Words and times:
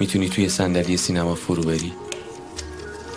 می‌تونی 0.00 0.28
توی 0.28 0.48
صندلی 0.48 0.96
سینما 0.96 1.34
فرو 1.34 1.62
بری؟ 1.62 1.92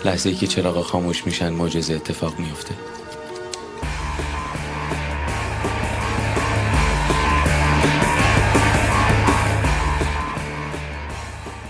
لحظه 0.04 0.28
ای 0.28 0.34
که 0.34 0.46
چراغ 0.46 0.80
خاموش 0.82 1.26
میشن 1.26 1.52
معجزه 1.52 1.94
اتفاق 1.94 2.38
میفته 2.38 2.74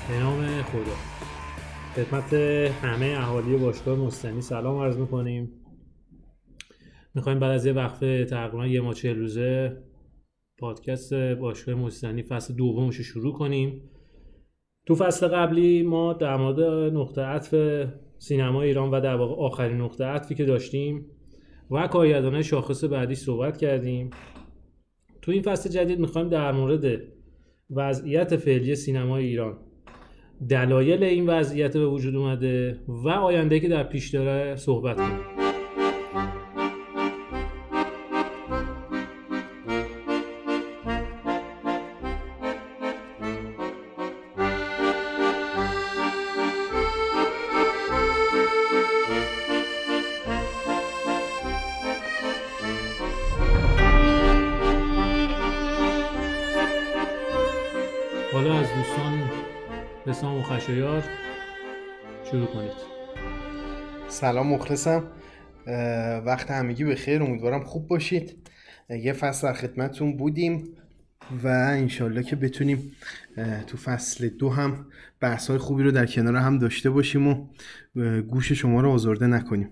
به 0.08 0.18
نام 0.18 0.62
خدا. 0.62 0.96
خدمت 1.96 2.34
همه 2.82 3.16
اهالی 3.18 3.56
باشگاه 3.56 3.98
مستنی. 3.98 4.42
سلام 4.42 4.78
عرض 4.78 4.96
می‌کنیم. 4.96 5.50
می‌خوایم 7.14 7.38
بعد 7.38 7.50
از 7.50 7.66
یه 7.66 7.72
وقفه 7.72 8.24
تقریبا 8.24 8.66
یه 8.66 8.80
ما 8.80 8.94
چهل 8.94 9.16
روزه 9.16 9.76
پادکست 10.59 11.14
باشگاه 11.14 11.74
مستنی 11.74 12.22
فصل 12.22 12.54
دومش 12.54 12.96
رو 12.96 13.04
شروع 13.04 13.32
کنیم. 13.32 13.82
تو 14.87 14.95
فصل 14.95 15.28
قبلی 15.28 15.82
ما 15.82 16.12
در 16.12 16.37
مورد 16.37 16.60
نقطه 16.95 17.23
عطف 17.23 17.55
سینما 18.19 18.62
ایران 18.62 18.91
و 18.91 19.01
در 19.01 19.15
واقع 19.15 19.42
آخرین 19.42 19.80
نقطه 19.80 20.05
عطفی 20.05 20.34
که 20.34 20.45
داشتیم 20.45 21.06
و 21.70 21.87
کارگردانه 21.87 22.42
شاخص 22.42 22.84
بعدی 22.84 23.15
صحبت 23.15 23.56
کردیم. 23.56 24.10
تو 25.23 25.32
این 25.32 25.42
فصل 25.42 25.70
جدید 25.70 25.98
می‌خوایم 25.98 26.29
در 26.29 26.52
مورد 26.52 27.02
وضعیت 27.70 28.37
فعلی 28.37 28.74
سینمای 28.74 29.24
ایران 29.24 29.59
دلایل 30.48 31.04
این 31.04 31.27
وضعیت 31.27 31.77
به 31.77 31.87
وجود 31.87 32.16
اومده 32.16 32.80
و 32.88 33.09
آینده 33.09 33.60
که 33.60 33.68
در 33.68 33.82
پیش 33.82 34.10
داره 34.10 34.56
صحبت 34.56 34.96
کنیم. 34.96 35.38
سلام 64.21 64.47
مخلصم. 64.47 65.05
وقت 66.27 66.50
همگی 66.50 66.84
به 66.84 66.94
خیر 66.94 67.22
امیدوارم 67.22 67.65
خوب 67.65 67.88
باشید. 67.88 68.37
یه 68.91 69.12
فصل 69.12 69.47
در 69.47 69.55
خدمتتون 69.55 70.16
بودیم 70.16 70.65
و 71.44 71.49
انشالله 71.49 72.22
که 72.22 72.37
بتونیم 72.37 72.93
تو 73.66 73.77
فصل 73.77 74.28
دو 74.28 74.50
هم 74.50 74.87
بحث 75.21 75.49
های 75.49 75.59
خوبی 75.59 75.83
رو 75.83 75.91
در 75.91 76.06
کنار 76.06 76.37
هم 76.37 76.59
داشته 76.59 76.91
باشیم 76.91 77.28
و 77.28 77.47
گوش 78.22 78.53
شما 78.53 78.81
رو 78.81 78.91
آزرده 78.91 79.27
نکنیم. 79.27 79.71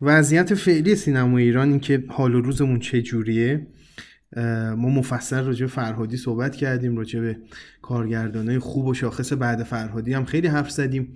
وضعیت 0.00 0.54
فعلی 0.54 0.96
سینما 0.96 1.38
ایران 1.38 1.68
این 1.68 1.80
که 1.80 2.04
حال 2.08 2.34
و 2.34 2.40
روزمون 2.40 2.78
چه 2.78 3.02
جوریه 3.02 3.66
اه، 4.36 4.74
ما 4.74 4.88
مفصل 4.88 5.44
راجع 5.44 5.66
به 5.66 5.72
فرهادی 5.72 6.16
صحبت 6.16 6.56
کردیم 6.56 6.96
راجع 6.96 7.20
به 7.20 7.36
کارگردانای 7.82 8.58
خوب 8.58 8.86
و 8.86 8.94
شاخص 8.94 9.32
بعد 9.32 9.62
فرهادی 9.62 10.14
هم 10.14 10.24
خیلی 10.24 10.48
حرف 10.48 10.70
زدیم. 10.70 11.08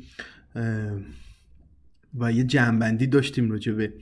و 2.14 2.33
یه 2.33 2.45
جنبندی 2.45 3.06
داشتیم 3.06 3.51
راجع 3.51 3.73
به 3.73 3.92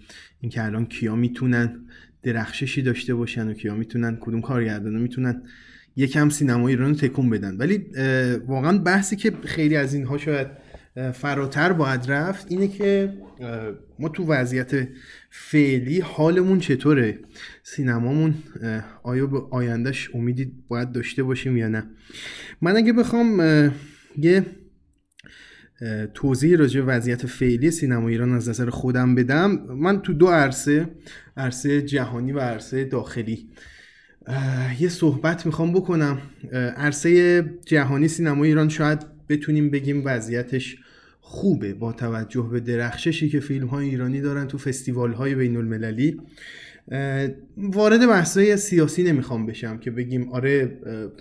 اینکه 0.41 0.65
الان 0.65 0.87
کیا 0.87 1.17
می‌تونن 1.17 1.81
درخششی 2.23 2.83
داشته 2.83 3.15
باشن 3.15 3.49
و 3.49 3.53
کیا 3.53 3.75
می‌تونن 3.75 4.19
کدوم 4.21 4.41
کارگردانا 4.41 4.99
می‌تونن 4.99 5.43
یکم 5.97 6.29
سینمای 6.29 6.73
ایران 6.73 6.91
رو 6.91 6.97
تکون 6.97 7.31
بدن. 7.31 7.57
ولی 7.57 7.87
واقعا 8.47 8.79
بحثی 8.79 9.17
که 9.17 9.33
خیلی 9.45 9.77
از 9.77 9.95
اینها 9.95 10.19
شاید 10.19 10.47
فراتر 11.13 11.73
باید 11.73 12.11
رفت 12.11 12.47
اینه 12.51 12.69
که 12.69 13.13
ما 13.99 14.09
تو 14.09 14.27
وضعیت 14.27 14.89
فعلی 15.31 16.01
حالمون 16.01 16.61
چطوره؟ 16.61 17.19
سینمامون 17.63 18.35
آیا 19.03 19.27
به 19.27 19.43
آیندهش 19.51 20.11
امیدی 20.15 20.53
باید 20.69 20.93
داشته 20.93 21.23
باشیم 21.23 21.57
یا 21.57 21.69
نه؟ 21.69 21.85
من 22.61 22.77
اگه 22.77 22.93
بخوام 22.93 23.41
یه 24.19 24.47
توضیح 26.15 26.57
راجع 26.57 26.81
به 26.81 26.87
وضعیت 26.87 27.27
فعلی 27.27 27.71
سینما 27.71 28.09
ایران 28.09 28.33
از 28.33 28.49
نظر 28.49 28.71
خودم 28.71 29.15
بدم. 29.15 29.51
من 29.75 30.03
تو 30.03 30.13
دو 30.13 30.27
عرصه 30.27 30.89
عرصه 31.37 31.83
جهانی 31.83 32.33
و 32.33 32.41
عرصه 32.41 32.85
داخلی 32.85 33.49
یه 34.81 34.89
صحبت 34.89 35.47
می‌خوام 35.47 35.73
بکنم. 35.73 36.19
عرصه 36.77 37.43
جهانی 37.67 38.09
سینما 38.09 38.45
ایران 38.45 38.69
شاید 38.69 39.07
بتونیم 39.29 39.71
بگیم 39.71 40.03
وضعیتش 40.05 40.77
خوبه 41.29 41.75
با 41.75 41.93
توجه 41.93 42.49
به 42.53 42.61
درخششی 42.61 43.29
که 43.29 43.41
فیلم 43.41 43.67
های 43.67 43.89
ایرانی 43.89 44.21
دارن 44.21 44.47
تو 44.47 44.59
فستیوال 44.59 45.13
های 45.13 45.35
بین 45.35 45.57
المللی 45.57 46.21
وارد 47.57 48.07
بحثای 48.09 48.57
سیاسی 48.57 49.03
نمی‌خوام 49.03 49.47
بشم 49.47 49.79
که 49.79 49.91
بگیم 49.91 50.29
آره 50.29 50.79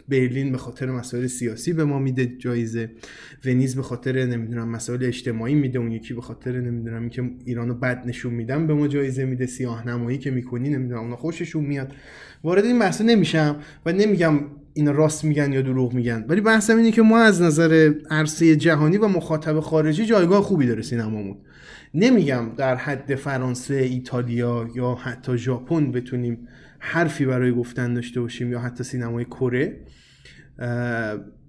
برلین 0.10 0.52
به 0.52 0.58
خاطر 0.58 0.92
مسائل 0.92 1.28
سیاسی 1.28 1.74
به 1.74 1.86
ما 1.86 2.00
میده 2.00 2.26
جایزه 2.26 2.92
ونیز 3.46 3.76
به 3.76 3.82
خاطر 3.82 4.26
نمی‌دونم 4.26 4.70
مسائل 4.70 5.04
اجتماعی 5.04 5.56
میده 5.56 5.80
اون 5.80 5.92
یکی 5.92 6.14
به 6.14 6.22
خاطر 6.22 6.62
نمی‌دونم 6.62 7.02
اینکه 7.02 7.32
ایرانو 7.46 7.74
بد 7.74 8.08
نشون 8.08 8.34
میدم 8.34 8.68
به 8.68 8.74
ما 8.74 8.88
جایزه 8.88 9.26
میده 9.26 9.46
سیاه 9.46 9.88
نمایی 9.88 10.18
که 10.18 10.32
می‌کنی 10.32 10.70
نمی‌دونم 10.70 11.02
اونا 11.02 11.16
خوششون 11.16 11.66
میاد. 11.66 11.94
وارد 12.44 12.66
این 12.66 12.80
بحثا 12.80 13.04
نمیشم 13.04 13.60
و 13.86 13.92
نمیگم 13.92 14.40
اینا 14.78 14.92
راست 14.92 15.24
میگن 15.24 15.54
یا 15.54 15.62
دروغ 15.62 15.94
میگن. 15.94 16.26
ولی 16.28 16.42
بحثم 16.42 16.78
اینه 16.78 16.92
که 16.92 17.02
ما 17.02 17.20
از 17.20 17.42
نظر 17.42 17.94
عرصه 18.10 18.56
جهانی 18.56 18.98
و 18.98 19.08
مخاطب 19.08 19.60
خارجی 19.60 20.06
جایگاه 20.06 20.42
خوبی 20.42 20.68
داره 20.68 20.82
سینمامون. 20.82 21.38
نمیگم 21.94 22.46
در 22.58 22.76
حد 22.76 23.16
فرانسه 23.16 23.76
ایتالیا 23.76 24.70
یا 24.76 24.96
حتی 24.96 25.38
ژاپن 25.38 25.92
بتونیم 25.92 26.48
حرفی 26.80 27.26
برای 27.26 27.52
گفتن 27.52 27.94
داشته 27.94 28.22
باشیم 28.22 28.52
یا 28.52 28.60
حتی 28.60 28.84
سینمای 28.84 29.26
کره. 29.26 29.80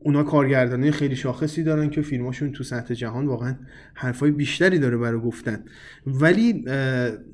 اونا 0.06 0.22
کارگردانی 0.22 0.90
خیلی 0.90 1.16
شاخصی 1.16 1.62
دارن 1.62 1.90
که 1.90 2.02
فیلماشون 2.02 2.52
تو 2.52 2.64
سطح 2.64 2.94
جهان 2.94 3.26
واقعا 3.26 3.54
حرفای 3.94 4.30
بیشتری 4.30 4.78
داره 4.78 4.96
برای 4.96 5.20
گفتن. 5.20 5.64
ولی 6.06 6.64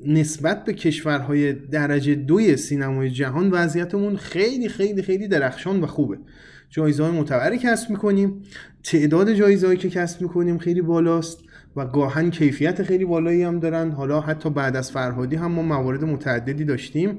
نسبت 0.07 0.65
به 0.65 0.73
کشورهای 0.73 1.53
درجه 1.53 2.15
دوی 2.15 2.57
سینمای 2.57 3.11
جهان 3.11 3.51
وضعیتمون 3.51 4.17
خیلی 4.17 4.69
خیلی 4.69 5.03
خیلی 5.03 5.29
درخشان 5.29 5.81
و 5.81 5.87
خوبه. 5.87 6.19
جایزه 6.71 7.05
های 7.05 7.59
کسب 7.59 7.91
می‌کنیم 7.91 8.43
تعداد 8.83 9.33
جایزهایی 9.33 9.79
که 9.79 9.91
کسب 9.91 10.23
می‌کنیم 10.23 10.59
خیلی 10.59 10.81
بالاست 10.81 11.39
و 11.77 11.87
گاهن 11.87 12.31
کیفیت 12.31 12.83
خیلی 12.83 13.05
بالایی 13.05 13.43
هم 13.43 13.59
دارن. 13.59 13.91
حالا 13.91 14.21
حتی 14.21 14.51
بعد 14.51 14.77
از 14.77 14.91
فرهادی 14.91 15.37
هم 15.37 15.53
ما 15.53 15.63
موارد 15.63 16.05
متعددی 16.05 16.65
داشتیم. 16.65 17.19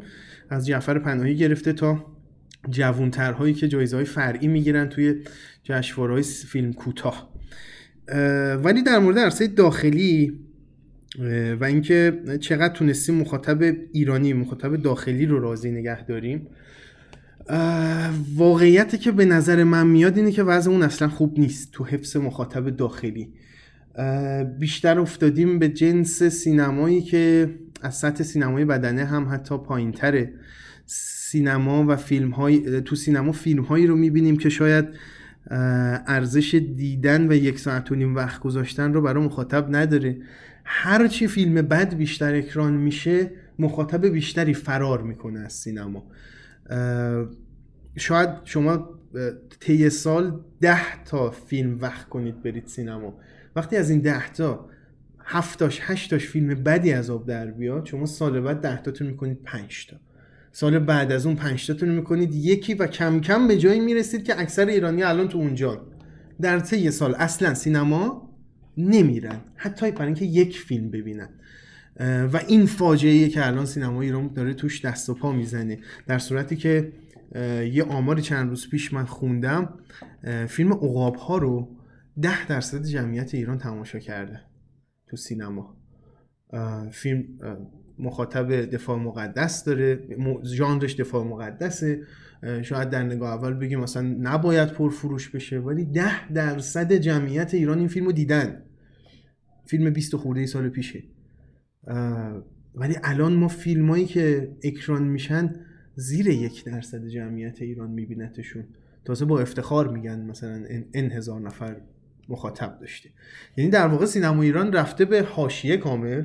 از 0.50 0.68
جعفر 0.68 1.00
پناهی 1.00 1.36
گرفته 1.36 1.74
تا 1.74 2.13
جوانترهایی 2.70 3.54
که 3.54 3.68
جایزه 3.68 3.96
های 3.96 4.06
فرعی 4.06 4.48
می‌گیرن 4.48 4.90
توی 4.90 5.16
جشنواره‌های 5.64 6.24
فیلم 6.24 6.74
کوتاه. 6.74 7.34
اه، 8.08 8.54
ولی 8.54 8.84
در 8.84 9.00
مورد 9.00 9.20
عرصه 9.20 9.48
داخلی 9.48 10.40
و 11.60 11.64
اینکه 11.64 12.22
چقدر 12.40 12.74
تونستیم 12.74 13.16
مخاطب 13.16 13.76
ایرانی 13.92 14.34
مخاطب 14.34 14.76
داخلی 14.76 15.26
رو 15.26 15.40
راضی 15.40 15.72
نگه 15.72 16.06
داریم 16.06 16.48
اه، 17.48 18.12
واقعیتی 18.36 18.98
که 18.98 19.12
به 19.12 19.26
نظر 19.26 19.64
من 19.64 19.88
میاد 19.88 20.18
اینه 20.18 20.32
که 20.32 20.44
وضعمون 20.44 20.84
اصلا 20.84 21.08
خوب 21.08 21.40
نیست 21.40 21.72
تو 21.72 21.84
حفظ 21.84 22.18
مخاطب 22.18 22.70
داخلی. 22.70 23.34
بیشتر 24.60 25.00
افتادیم 25.00 25.60
به 25.60 25.70
جنس 25.70 26.24
سینمایی 26.24 27.02
که 27.02 27.50
از 27.82 27.96
سطح 27.96 28.24
سینمای 28.24 28.66
بدنه 28.66 29.06
هم 29.06 29.28
حتی 29.32 29.58
پایین 29.58 29.92
تره 29.92 30.34
سینما 31.34 31.86
و 31.88 31.96
فیلم 31.96 32.30
های 32.30 32.82
تو 32.82 32.96
سینما 32.96 33.32
فیلم 33.32 33.64
هایی 33.64 33.88
رو 33.88 33.96
می‌بینیم 33.96 34.38
که 34.38 34.50
شاید 34.50 34.86
ارزش 36.08 36.56
دیدن 36.76 37.32
و 37.32 37.34
یک 37.34 37.60
ساعت 37.60 37.92
و 37.92 37.96
نیم 37.96 38.16
وقت 38.16 38.42
گذاشتن 38.42 38.94
رو 38.94 39.02
برای 39.02 39.26
مخاطب 39.26 39.76
نداره. 39.76 40.18
هرچی 40.66 41.28
فیلم 41.28 41.56
بد 41.56 41.96
بیشتر 41.96 42.36
اکران 42.36 42.74
میشه 42.74 43.32
مخاطب 43.60 44.06
بیشتری 44.06 44.54
فرار 44.54 45.02
می‌کنه 45.02 45.40
از 45.40 45.54
سینما. 45.54 46.04
شاید 47.96 48.30
شما 48.44 48.90
طی 49.60 49.90
سال 49.90 50.40
ده 50.62 51.04
تا 51.04 51.32
فیلم 51.32 51.78
وقت 51.82 52.10
کنید 52.10 52.44
برید 52.44 52.68
سینما. 52.68 53.20
وقتی 53.56 53.78
از 53.78 53.90
این 53.90 54.00
ده 54.00 54.32
تا 54.32 54.70
هفتاش 55.26 55.80
هشتاش 55.82 56.26
فیلم 56.26 56.48
بدی 56.48 56.94
از 56.94 57.10
آب 57.10 57.28
در 57.28 57.52
بیاد 57.52 57.86
شما 57.86 58.06
سال 58.06 58.42
بعد 58.42 58.62
ده 58.62 58.82
تاتون 58.82 59.08
می‌کنید 59.08 59.40
پنج 59.44 59.88
تا. 59.88 59.98
سال 60.56 60.80
بعد 60.80 61.12
از 61.12 61.26
اون 61.26 61.36
پنج 61.36 61.72
رو 61.72 61.88
می‌کنید. 61.88 62.36
یکی 62.36 62.74
و 62.74 62.88
کم 62.88 63.20
کم 63.22 63.48
به 63.48 63.58
جایی 63.58 63.80
می‌رسید 63.80 64.24
که 64.24 64.42
اکثر 64.42 64.66
ایرانی 64.66 65.04
الان 65.04 65.28
تو 65.28 65.38
اونجا 65.38 65.82
در 66.42 66.60
طی 66.60 66.92
سال 66.92 67.16
اصلا 67.16 67.54
سینما 67.54 68.30
نمیرن. 68.78 69.42
حتی 69.56 69.92
برای 69.92 70.06
اینکه 70.06 70.26
یک 70.26 70.60
فیلم 70.60 70.92
ببینن. 70.92 71.30
و 72.34 72.42
این 72.48 72.66
فاجعه 72.66 73.30
که 73.30 73.48
الان 73.48 73.66
سینما 73.66 74.02
ایران 74.02 74.28
داره 74.28 74.54
توش 74.54 74.86
دست 74.86 75.10
و 75.10 75.14
پا 75.14 75.32
می‌زنه. 75.32 75.80
در 76.08 76.20
صورتی 76.20 76.56
که 76.56 76.92
یه 77.72 77.84
آماری 77.84 78.22
چند 78.22 78.50
روز 78.50 78.70
پیش 78.70 78.94
من 78.94 79.06
خوندم 79.06 79.74
فیلم 80.48 80.74
عقاب 80.74 81.16
ها 81.16 81.38
رو 81.38 81.76
ده 82.22 82.48
درصد 82.48 82.86
جمعیت 82.86 83.36
ایران 83.36 83.58
تماشا 83.58 84.00
کرده 84.00 84.42
تو 85.08 85.18
سینما. 85.18 85.78
فیلم 86.92 87.24
مخاطب 88.04 88.52
دفاع 88.52 88.98
مقدس 88.98 89.64
داره 89.64 90.00
ژانرش 90.44 90.94
دفاع 90.94 91.24
مقدسه. 91.24 92.02
شاید 92.62 92.90
در 92.90 93.04
نگاه 93.04 93.34
اول 93.34 93.54
بگیم 93.54 93.80
مثلا 93.80 94.16
نباید 94.20 94.70
پرفروش 94.70 95.30
بشه 95.30 95.60
ولی 95.60 95.86
ده 95.86 96.34
درصد 96.34 96.94
جمعیت 96.94 97.54
ایران 97.54 97.80
این 97.80 97.88
فیلم 97.88 98.06
رو 98.06 98.12
دیدن. 98.12 98.62
فیلم 99.66 99.90
20 99.90 100.16
خورده 100.16 100.46
سال 100.46 100.70
پیشه. 100.70 101.04
ولی 102.76 102.96
الان 103.04 103.34
ما 103.34 103.48
فیلمایی 103.48 104.06
که 104.06 104.52
اکران 104.64 105.04
میشن 105.04 105.56
زیر 105.96 106.28
یک 106.28 106.66
درصد 106.66 107.08
جمعیت 107.08 107.62
ایران 107.62 107.90
میبینتشون. 107.92 108.64
تازه 109.06 109.26
با 109.26 109.40
افتخار 109.40 109.88
میگن 109.88 110.22
مثلا 110.22 110.64
ان 110.94 111.12
هزار 111.12 111.42
نفر 111.42 111.76
مخاطب 112.30 112.78
داشته. 112.80 113.10
یعنی 113.58 113.72
در 113.72 113.88
واقع 113.88 114.06
سینما 114.06 114.42
ایران 114.42 114.74
رفته 114.74 115.06
به 115.06 115.22
حاشیه 115.22 115.78
کامل. 115.78 116.24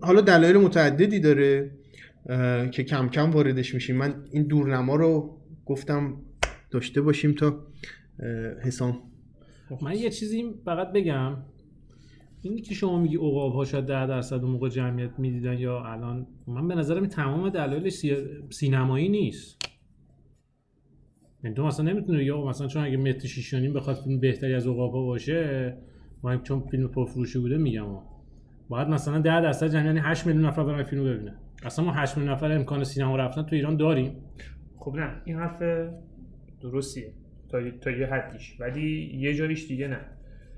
حالا 0.00 0.20
دلایل 0.20 0.56
متعددی 0.56 1.20
داره 1.20 1.70
که 2.70 2.84
کم 2.84 3.08
کم 3.08 3.30
واردش 3.30 3.74
میشیم. 3.74 3.96
من 3.96 4.14
این 4.30 4.42
دورنما 4.42 4.96
رو 4.96 5.38
گفتم 5.66 6.16
داشته 6.70 7.00
باشیم 7.00 7.32
تا 7.32 7.66
حسام. 8.62 9.02
من 9.82 9.96
یه 9.96 10.10
چیزی 10.10 10.44
فقط 10.64 10.92
بگم. 10.92 11.36
اینی 12.42 12.60
که 12.60 12.74
شما 12.74 12.98
میگی 13.00 13.16
عقاب 13.16 13.52
ها 13.52 13.64
شاید 13.64 13.86
10 13.86 14.06
درصد 14.06 14.42
موقع 14.42 14.68
جمعیت 14.68 15.10
می‌دیدن 15.18 15.58
یا 15.58 15.84
الان 15.84 16.26
من 16.46 16.68
به 16.68 16.74
نظرم 16.74 17.00
این 17.00 17.08
تمام 17.08 17.48
دلایل 17.48 17.88
سی- 17.88 18.16
سینمایی 18.50 19.08
نیست. 19.08 19.62
یعنی 21.44 21.56
تو 21.56 21.66
مثلا 21.66 21.92
نمی‌تونی 21.92 22.24
یا 22.24 22.46
مثلا 22.46 22.66
چون 22.66 22.84
اگه 22.84 22.96
متر 22.96 23.28
شیش 23.28 23.54
و 23.54 23.58
نیم 23.58 23.72
بخواد 23.72 23.96
فیلم 23.96 24.20
بهتری 24.20 24.54
از 24.54 24.66
عقاب 24.66 24.92
ها 24.92 25.02
باشه 25.02 25.76
ما 26.22 26.36
چون 26.36 26.60
فیلم 26.70 26.88
پرفروشی 26.88 27.38
بوده 27.38 27.56
میگم. 27.56 27.86
باید 28.68 28.88
مثلا 28.88 29.18
10 29.18 29.40
درصد 29.40 29.66
جمعیت 29.66 29.86
یعنی 29.86 30.00
8 30.00 30.26
میلیون 30.26 30.46
نفر 30.46 30.64
برن 30.64 30.82
فیلم 30.82 31.04
ببینه 31.04 31.34
اصلا 31.62 31.84
ما 31.84 31.92
8 31.92 32.16
میلیون 32.16 32.34
نفر 32.34 32.52
امکان 32.52 32.84
سینما 32.84 33.16
رفتن 33.16 33.42
تو 33.42 33.56
ایران 33.56 33.76
داریم. 33.76 34.16
خب 34.78 34.94
نه 34.94 35.10
این 35.24 35.36
حرف 35.36 35.62
درستیه. 36.62 37.12
تا, 37.48 37.70
تا 37.80 37.90
یه 37.90 38.06
حدیش. 38.06 38.60
ولی 38.60 39.10
یه 39.14 39.34
جایش 39.34 39.68
دیگه 39.68 39.88
نه. 39.88 40.00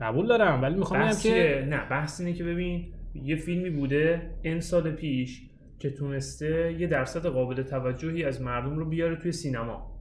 قبول 0.00 0.26
دارم 0.26 0.62
ولی 0.62 0.74
می‌خوام 0.74 1.00
بگم 1.00 1.16
که 1.22 1.66
نه 1.70 1.88
بحث 1.88 2.20
اینه 2.20 2.32
که 2.32 2.44
ببین 2.44 2.92
یه 3.14 3.36
فیلمی 3.36 3.70
بوده 3.70 4.30
این 4.42 4.60
سال 4.60 4.90
پیش 4.90 5.42
که 5.78 5.90
تونسته 5.90 6.76
یه 6.78 6.86
درصد 6.86 7.26
قابل 7.26 7.62
توجهی 7.62 8.24
از 8.24 8.42
مردم 8.42 8.76
رو 8.76 8.84
بیاره 8.84 9.16
توی 9.16 9.32
سینما. 9.32 9.96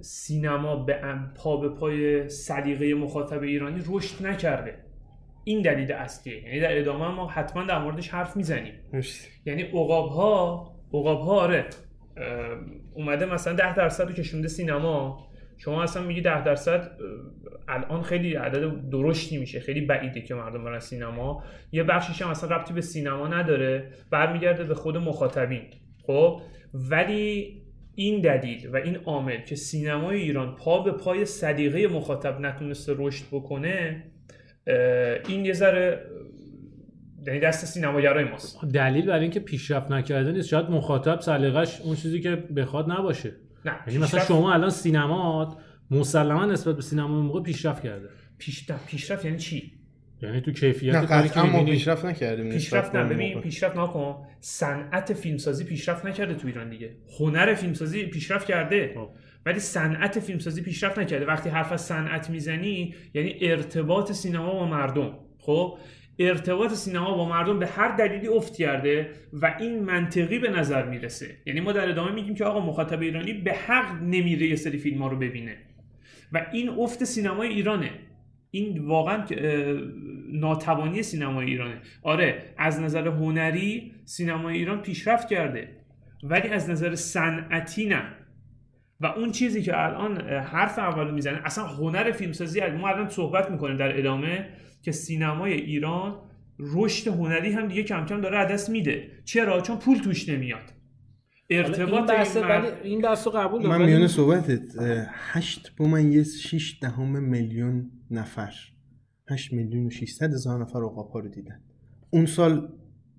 سینما 0.00 0.76
به 0.76 1.00
پا 1.36 1.56
به 1.56 1.68
پای 1.68 2.28
سلیقه 2.28 2.94
مخاطب 2.94 3.42
ایرانی 3.42 3.82
رشد 3.88 4.26
نکرده. 4.26 4.83
این 5.44 5.62
دلیل 5.62 5.92
اصلیه. 5.92 6.44
یعنی 6.44 6.60
در 6.60 6.78
ادامه 6.78 7.08
ما 7.08 7.28
حتما 7.28 7.64
در 7.64 7.78
موردش 7.78 8.08
حرف 8.08 8.36
می‌زنیم. 8.36 8.72
یعنی 9.46 9.62
عقاب 9.62 10.08
ها 10.08 10.70
عقاب 10.94 11.20
ها 11.20 11.40
آره 11.40 11.66
اومده 12.94 13.26
مثلا 13.26 13.52
10 13.52 13.74
درصد 13.74 14.08
رو 14.08 14.12
کشونده 14.12 14.48
سینما. 14.48 15.28
شما 15.56 15.82
اصلا 15.82 16.02
میگی 16.02 16.20
10 16.20 16.44
درصد 16.44 16.90
الان 17.68 18.02
خیلی 18.02 18.34
عدد 18.34 18.90
درشتی 18.90 19.38
میشه 19.38 19.60
خیلی 19.60 19.80
بعیده 19.80 20.20
که 20.20 20.34
مردم 20.34 20.64
برن 20.64 20.78
سینما. 20.78 21.44
یه 21.72 21.82
بخشیش 21.82 22.22
هم 22.22 22.28
اصلا 22.28 22.56
ربطی 22.56 22.74
به 22.74 22.80
سینما 22.80 23.28
نداره 23.28 23.92
برمیگرده 24.10 24.64
به 24.64 24.74
خود 24.74 24.96
مخاطبین. 24.96 25.62
خب؟ 26.06 26.40
ولی 26.74 27.60
این 27.94 28.20
دلیل 28.20 28.68
و 28.72 28.76
این 28.76 28.96
عامل 28.96 29.40
که 29.40 29.56
سینمای 29.56 30.20
ایران 30.20 30.54
پا 30.54 30.82
به 30.82 30.92
پای 30.92 31.24
سلیقه 31.24 31.88
مخاطب 31.88 32.40
نتونسته 32.40 32.94
رشد 32.98 33.24
بکنه 33.32 34.04
این 35.28 35.44
یه 35.44 35.52
ذره 35.52 36.06
یعنی 37.26 37.40
دست 37.40 37.64
سینماگرای 37.64 38.24
ماست. 38.24 38.64
دلیل 38.64 39.06
برای 39.06 39.20
اینکه 39.20 39.40
پیشرفت 39.40 39.90
نکرده 39.90 40.32
نیست. 40.32 40.48
شاید 40.48 40.70
مخاطب 40.70 41.20
سلیقش 41.20 41.80
اون 41.80 41.96
چیزی 41.96 42.20
که 42.20 42.36
بخواد 42.36 42.90
نباشه. 42.90 43.32
نه 43.64 43.72
یعنی 43.86 43.98
مثلا 43.98 44.24
شما 44.24 44.54
الان 44.54 44.70
سینمات 44.70 45.56
مسلما 45.90 46.46
نسبت 46.46 46.76
به 46.76 46.82
سینما 46.82 47.22
موقع 47.22 47.42
پیشرفت 47.42 47.82
کرده. 47.82 48.08
پیش... 48.38 48.70
پیشرفت 48.86 49.24
یعنی 49.24 49.38
چی؟ 49.38 49.72
یعنی 50.22 50.40
تو 50.40 50.52
کیفیت 50.52 50.94
نه 50.94 51.06
کاری 51.06 51.28
که 51.28 51.34
قطعا 51.34 51.46
ما 51.46 51.52
می‌بینی. 51.52 51.70
پیشرفت 51.70 52.04
نکردیم 52.04 52.50
پیشرفت 52.50 52.94
نه 52.94 53.04
ببین. 53.04 53.40
پیشرفت 53.40 53.76
نکن 53.76 54.26
صنعت 54.40 55.12
فیلمسازی 55.12 55.64
پیشرفت 55.64 56.06
نکرده 56.06 56.34
تو 56.34 56.46
ایران 56.46 56.70
دیگه. 56.70 56.90
هنر 57.20 57.54
فیلمسازی 57.54 58.06
پیشرفت 58.06 58.46
کرده. 58.46 58.92
خب. 58.94 59.10
ولی 59.46 59.58
صنعت 59.58 60.20
فیلمسازی 60.20 60.62
پیشرفت 60.62 60.98
نکرده. 60.98 61.26
وقتی 61.26 61.48
حرف 61.48 61.72
از 61.72 61.80
صنعت 61.80 62.30
می‌زنی 62.30 62.94
یعنی 63.14 63.36
ارتباط 63.40 64.12
سینما 64.12 64.54
با 64.54 64.66
مردم. 64.66 65.18
خب؟ 65.38 65.78
ارتباط 66.18 66.72
سینما 66.72 67.16
با 67.16 67.28
مردم 67.28 67.58
به 67.58 67.66
هر 67.66 67.96
دلیلی 67.96 68.28
افت 68.28 68.56
کرده 68.56 69.10
و 69.32 69.56
این 69.60 69.78
منطقی 69.84 70.38
به 70.38 70.50
نظر 70.50 70.88
می‌رسه. 70.88 71.26
یعنی 71.46 71.60
ما 71.60 71.72
در 71.72 71.88
ادامه 71.88 72.12
میگیم 72.12 72.34
که 72.34 72.44
آقا 72.44 72.66
مخاطب 72.66 73.00
ایرانی 73.00 73.32
به 73.32 73.52
حق 73.52 74.02
نمیره 74.02 74.46
یه 74.46 74.56
سری 74.56 74.78
فیلم 74.78 75.02
ها 75.02 75.08
رو 75.08 75.16
ببینه. 75.16 75.56
و 76.32 76.46
این 76.52 76.68
افت 76.68 77.04
سینمای 77.04 77.48
ایرانه. 77.48 77.90
این 78.50 78.78
واقعا 78.78 79.24
ناتوانی 80.32 81.02
سینمای 81.02 81.46
ایرانه. 81.46 81.80
آره 82.02 82.42
از 82.58 82.80
نظر 82.80 83.08
هنری 83.08 83.92
سینمای 84.04 84.56
ایران 84.56 84.82
پیشرفت 84.82 85.28
کرده. 85.28 85.68
ولی 86.22 86.48
از 86.48 86.70
نظر 86.70 86.94
صنعتی 86.94 87.86
نه. 87.86 88.02
و 89.04 89.06
اون 89.06 89.32
چیزی 89.32 89.62
که 89.62 89.84
الان 89.84 90.20
حرف 90.30 90.78
اول 90.78 91.10
می‌زنه 91.14 91.40
اصلا 91.44 91.64
هنر 91.66 92.12
فیلمسازی 92.12 92.60
ما 92.60 92.88
الان 92.88 93.08
صحبت 93.08 93.50
می‌کنیم 93.50 93.76
در 93.76 93.98
ادامه 93.98 94.48
که 94.82 94.92
سینمای 94.92 95.52
ایران 95.52 96.16
رشد 96.58 97.08
هنری 97.08 97.52
هم 97.52 97.68
دیگه 97.68 97.82
کم 97.82 98.06
کم 98.06 98.20
داره 98.20 98.38
از 98.38 98.50
دست 98.50 98.70
میده. 98.70 99.10
چرا؟ 99.24 99.60
چون 99.60 99.76
پول 99.78 99.98
توش 99.98 100.28
نمیاد. 100.28 100.72
ارتباط 101.50 101.92
این 101.92 102.06
بحث 102.06 102.36
این 102.36 102.46
مرد- 102.46 102.64
ولی 102.64 102.90
این 102.90 103.00
بحث 103.00 103.26
رو 103.26 103.32
قبول 103.32 103.62
دارم 103.62 103.78
من 103.80 103.86
میونه 103.86 104.06
صحبتت 104.06 104.78
اه، 104.78 105.06
هشت 105.12 105.70
بومن 105.76 106.12
یه 106.12 106.22
شیش 106.22 106.78
دهم 106.82 107.22
میلیون 107.22 107.90
نفر. 108.10 108.52
هشت 109.30 109.52
میلیون 109.52 109.86
و 109.86 109.90
600 109.90 110.32
هزار 110.32 110.60
نفر 110.60 110.78
ها 110.78 111.18
رو 111.18 111.28
دیدن. 111.28 111.60
اون 112.10 112.26
سال 112.26 112.68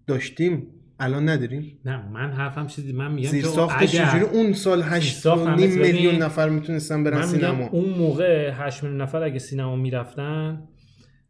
داشتیم 0.07 0.67
الان 0.99 1.29
نداریم؟ 1.29 1.79
نه 1.85 2.09
من 2.09 2.31
حرفم 2.31 2.67
چیزی 2.67 2.93
من 2.93 3.11
میگم 3.11 3.29
زیر 3.29 3.45
اگر- 3.69 3.85
چجوری؟ 3.85 4.23
اون 4.23 4.53
سال 4.53 4.81
هشت 4.83 5.15
ساخت 5.15 5.41
و 5.41 5.45
همه 5.45 5.55
نیم 5.55 5.65
چیز 5.65 5.79
ببین، 5.79 5.95
میلیون 5.95 6.15
نفر 6.15 6.49
می‌تونستن 6.49 7.03
برن 7.03 7.13
من 7.17 7.25
میگم 7.25 7.37
سینما. 7.39 7.67
اون 7.71 7.89
موقع 7.89 8.51
8 8.53 8.83
میلیون 8.83 9.01
نفر 9.01 9.23
اگه 9.23 9.39
سینما 9.39 9.75
می‌رفتن 9.75 10.63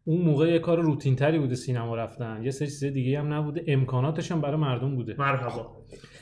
اون 0.03 0.22
موقع 0.22 0.48
یه 0.51 0.60
کار 0.60 0.81
روتین 0.81 1.15
تری 1.15 1.39
بوده 1.39 1.55
سینما 1.55 1.95
رفتن. 1.95 2.43
یه 2.43 2.51
سری 2.51 2.67
چیز 2.67 2.84
دیگه 2.84 3.19
هم 3.19 3.34
نبوده. 3.34 3.63
امکاناتش 3.67 4.31
هم 4.31 4.41
برای 4.41 4.55
مردم 4.57 4.95
بوده. 4.95 5.15
مرحبا. 5.17 5.72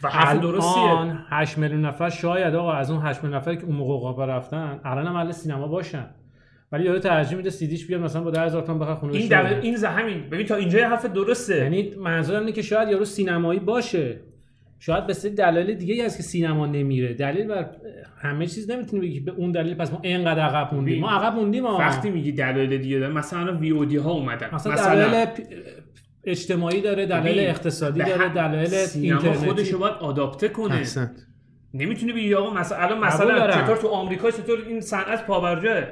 و 0.04 0.10
حرف 0.10 0.42
درستیه. 0.42 0.84
الان 0.84 1.20
8 1.30 1.58
میلیون 1.58 1.86
نفر 1.86 2.10
شاید 2.10 2.56
آقا 2.56 2.74
از 2.74 2.92
اون 2.92 3.02
8 3.02 3.24
میلیون 3.24 3.42
نفری 3.42 3.58
که 3.58 3.64
اون 3.66 3.76
موقع 3.76 3.94
عقاب 3.96 4.22
رفتن 4.22 4.80
الان 4.84 5.08
هم 5.08 5.16
اهل 5.16 5.32
سینما 5.32 5.68
باشن. 5.68 6.06
ولی 6.74 6.84
یارو 6.84 7.00
ترجیح 7.00 7.38
میده 7.38 7.50
سیدیش 7.50 7.86
بیاد 7.88 8.02
مثلا 8.02 8.22
با 8.24 8.32
10000 8.32 8.62
تومان 8.62 8.80
بخره 8.80 8.96
خونه 8.96 9.14
این 9.14 9.30
بشه 9.30 9.42
دقیق 9.44 9.64
این 9.64 9.76
ز- 9.76 9.84
همین. 9.84 10.30
ببین 10.30 10.46
تا 10.46 10.56
اینجا 10.56 10.88
حرف 10.90 11.06
درسته. 11.06 11.58
یعنی 11.58 11.92
منظورم 11.98 12.40
اینه 12.40 12.52
که 12.52 12.62
شاید 12.62 12.90
یارو 12.90 13.06
سینمایی 13.06 13.60
باشه. 13.60 14.20
شاید 14.80 15.08
به 15.08 15.14
سری 15.14 15.32
دلایل 15.32 15.74
دیگه 15.74 15.94
ای 15.94 16.02
هست 16.02 16.18
که 16.18 16.24
سینما 16.24 16.66
نمیره. 16.68 17.14
دلیل 17.14 17.48
بر 17.48 17.66
همه 18.22 18.48
چیز 18.48 18.72
نمی‌تونی 18.72 19.02
بگی. 19.02 19.20
به 19.20 19.32
اون 19.32 19.52
دلیل 19.52 19.74
پس 19.76 19.92
ما 19.94 20.00
اینقدر 20.04 20.40
عقب 20.42 20.74
موندیم. 20.74 21.02
ما 21.02 21.12
عقب 21.12 21.36
موندیم. 21.36 21.66
وقتی 21.66 22.10
میگی 22.10 22.32
دلایل 22.32 22.78
دیگه 22.78 23.00
داره 23.00 23.14
مثلا 23.14 23.58
وی 23.58 23.70
او 23.70 23.86
دی 23.86 23.98
ها 23.98 24.12
اومدن. 24.12 24.50
مثلا, 24.54 24.74
مثلا, 24.74 24.96
دلایل 25.08 25.28
اجتماعی 26.24 26.82
داره 26.82 27.06
دلایل 27.06 27.40
اقتصادی 27.40 28.00
به 28.00 28.06
داره 28.10 28.30
دلایل 28.30 28.68
سینما 28.68 29.20
اینترنتی. 29.20 29.48
خودش 29.48 29.70
رو 29.70 29.80
باید 29.80 29.94
آداپته 29.94 30.48
کنه. 30.50 30.76
احسنت. 30.76 31.12
نمی‌تونی 31.74 32.14
بگی 32.14 32.34
آقا 32.34 32.54
مثلا 32.54 32.78
الان 32.78 33.00
مثلا. 33.00 33.52
چطور 33.52 33.78
تو 33.78 33.88
آمریکا 33.88 34.32
چطور 34.32 34.58
این 34.68 34.82
صنعت 34.82 35.26
پابرجاه 35.26 35.84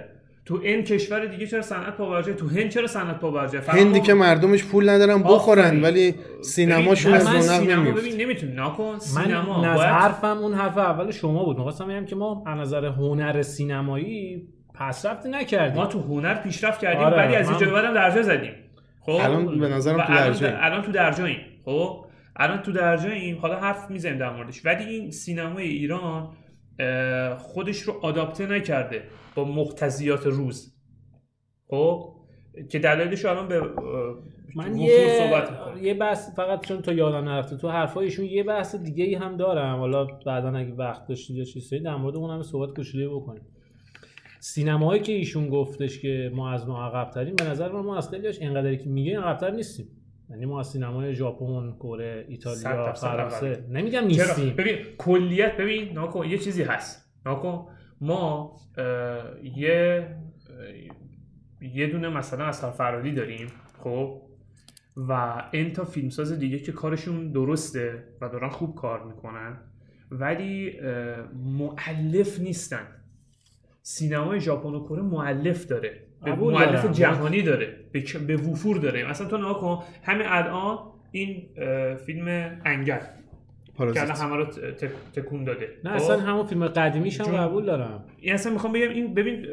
تو 0.45 0.60
این 0.63 0.83
کشور 0.83 1.25
دیگه 1.25 1.48
چرا 1.48 1.62
صنعت 1.62 1.98
پابرجاه 1.98 2.36
تو 2.36 2.48
هند 2.48 2.69
چرا 2.69 2.88
صنعت 2.88 3.19
پابرجاه 3.19 3.62
فقط 3.62 3.75
هندی 3.75 4.01
که 4.01 4.13
مردمش 4.13 4.65
پول 4.65 4.89
ندارن 4.89 5.24
بخورن. 5.24 5.81
ولی 5.83 6.15
سینماشون 6.41 7.13
از 7.13 7.27
من 7.27 7.33
رونق 7.36 7.69
نمیفته 7.69 8.01
ببین 8.01 8.21
نمی‌تونی. 8.21 8.53
نکن 8.55 8.83
من 8.83 9.00
سینما. 9.00 9.65
از 9.65 9.77
باید 9.77 9.89
حرفم 9.89 10.38
اون 10.38 10.53
حرف 10.53 10.77
اول 10.77 11.12
شما 11.12 11.43
بود. 11.43 11.57
می‌خواستم 11.57 11.88
بگم 11.88 12.05
که 12.05 12.15
ما 12.15 12.43
از 12.48 12.57
نظر 12.60 12.86
هنر 12.86 13.41
سینمایی 13.41 14.48
پیشرفت 14.79 15.25
نکردیم. 15.25 15.75
ما 15.75 15.86
تو 15.86 16.00
هنر 16.00 16.33
پیشرفت 16.33 16.79
کردیم. 16.79 17.01
آره، 17.01 17.17
ولی 17.17 17.36
از 17.36 17.45
من- 17.45 17.51
اینجا 17.53 17.65
به 17.67 17.74
بعدم 17.74 17.93
درجا 17.93 18.21
زدیم. 18.21 18.53
خب؟ 19.01 19.12
الان 19.12 19.60
به 19.60 19.67
نظرم 19.69 19.98
تو 19.98 20.12
الان, 20.12 20.27
درجاییم. 20.27 20.57
الان 20.62 20.81
تو 20.81 20.91
درجاییم 20.91 21.38
خب؟ 21.65 22.05
الان 22.36 22.62
تو 22.62 22.71
درجاییم 22.71 23.38
حالا 23.38 23.60
حرف 23.60 23.89
می‌زنیم 23.91 24.17
در 24.17 24.29
موردش. 24.36 24.65
ولی 24.65 24.83
این 24.83 25.12
سینمای 25.12 25.67
ایران 25.67 26.29
خودش 27.38 27.82
رو 27.82 27.94
آداپته 28.01 28.46
نکرده 28.46 29.04
با 29.36 29.44
مقتضیات 29.44 30.25
روز. 30.25 30.74
خب؟ 31.68 32.16
که 32.70 32.80
دلایلش 32.80 33.25
الان 33.25 33.48
به 33.48 33.62
من 34.56 34.78
یه 34.78 35.18
صحبت 35.20 35.51
می‌کنم. 35.51 35.84
یه 35.84 35.94
بحث 35.94 36.36
فقط 36.36 36.66
چون 36.66 36.82
تو 36.82 36.94
یادم 36.94 37.30
نرفته 37.30 37.58
تو 37.58 37.70
حرفایشون 37.70 38.25
یه 38.25 38.44
بحث 38.44 38.75
دیگه 38.75 39.04
ای 39.04 39.16
هم 39.16 39.38
دارم. 39.38 39.80
حالا 39.80 40.06
بعدا 40.06 40.58
اگه 40.58 40.74
وقت 40.74 41.08
داشتید 41.08 41.36
یا 41.36 41.44
چیزی 41.44 41.80
در 41.80 41.96
مورد 41.96 42.16
اون 42.16 42.30
هم 42.30 42.42
صحبت 42.42 42.75
کوچولو 42.75 43.20
بکنیم. 43.20 43.44
سینماهایی 44.40 45.01
که 45.01 45.12
ایشون 45.12 45.50
گفتش 45.50 46.00
که 46.00 46.32
ما 46.34 46.51
از 46.51 46.68
ما 46.68 46.86
عقب 46.86 47.12
تریم 47.12 47.36
به 47.36 47.44
نظر 47.44 47.72
من 47.72 47.82
ما 47.82 48.01
خیلیش 48.01 48.40
اینقدری 48.40 48.78
که 48.78 48.90
میگه 48.90 49.20
عقب 49.20 49.38
تر 49.38 49.51
نیستیم. 49.51 49.88
یعنی 50.32 50.46
ما 50.46 50.60
از 50.60 50.68
سینمای 50.68 51.16
ژاپن، 51.16 51.72
کره، 51.80 52.26
ایتالیا، 52.30 52.94
فرانسه. 52.94 53.66
نمیگم 53.70 54.06
نیستیم. 54.06 54.56
ببین 54.56 54.78
کلیت 54.98 55.58
ببین 55.58 55.94
ناکن 55.94 56.26
یه 56.26 56.38
چیزی 56.38 56.64
هست. 56.64 57.12
ناکن 57.26 57.68
ما 58.02 58.56
یه 59.44 60.08
یه 61.62 61.88
دونه 61.88 62.10
مثلا 62.10 62.46
اثر 62.46 62.72
فرادی 62.72 63.12
داریم 63.12 63.48
خب؟ 63.80 64.22
و 64.98 65.44
این 65.52 65.74
تا 65.74 65.84
فیلمساز 65.84 66.40
دیگه 66.40 66.60
که 66.60 66.72
کارشون 66.72 67.32
درسته 67.32 68.04
و 68.22 68.30
دارن 68.30 68.50
خوب 68.50 68.76
کار 68.76 69.04
می‌کنن 69.04 69.58
ولی 70.12 70.80
معلف 71.60 72.40
نیستن. 72.40 72.88
سینمای 73.82 74.40
ژاپن 74.40 74.70
و 74.70 74.84
کره 74.84 75.02
معلف 75.02 75.66
داره. 75.66 75.92
به 76.26 76.36
معلف 76.36 76.82
دارم. 76.82 76.94
جهانی 76.94 77.42
داره. 77.42 77.76
به, 77.92 78.02
چ- 78.02 78.16
به 78.16 78.38
وفور 78.38 78.78
داره. 78.78 79.10
مثلا 79.10 79.28
تو 79.28 79.38
نگاه 79.38 79.60
کن. 79.60 79.84
همین 80.04 80.26
الان 80.30 80.80
این 81.12 81.44
فیلم 82.06 82.28
انگل 82.66 83.00
که 83.94 84.02
الان 84.02 84.16
همه 84.16 84.36
رو 84.36 84.46
تکون 85.14 85.44
داده. 85.44 85.68
نه 85.84 85.90
خب؟ 85.90 85.96
اصلا 85.96 86.20
همون 86.20 86.46
فیلم 86.46 86.68
قدیمیش 86.68 87.22
هم. 87.22 87.28
قبول 87.28 87.66
دارم. 87.66 88.04
این 88.20 88.34
اصلا 88.34 88.54
می‌خوام 88.54 88.74
بگم 88.74 88.90
این 88.90 89.14
ببین 89.14 89.46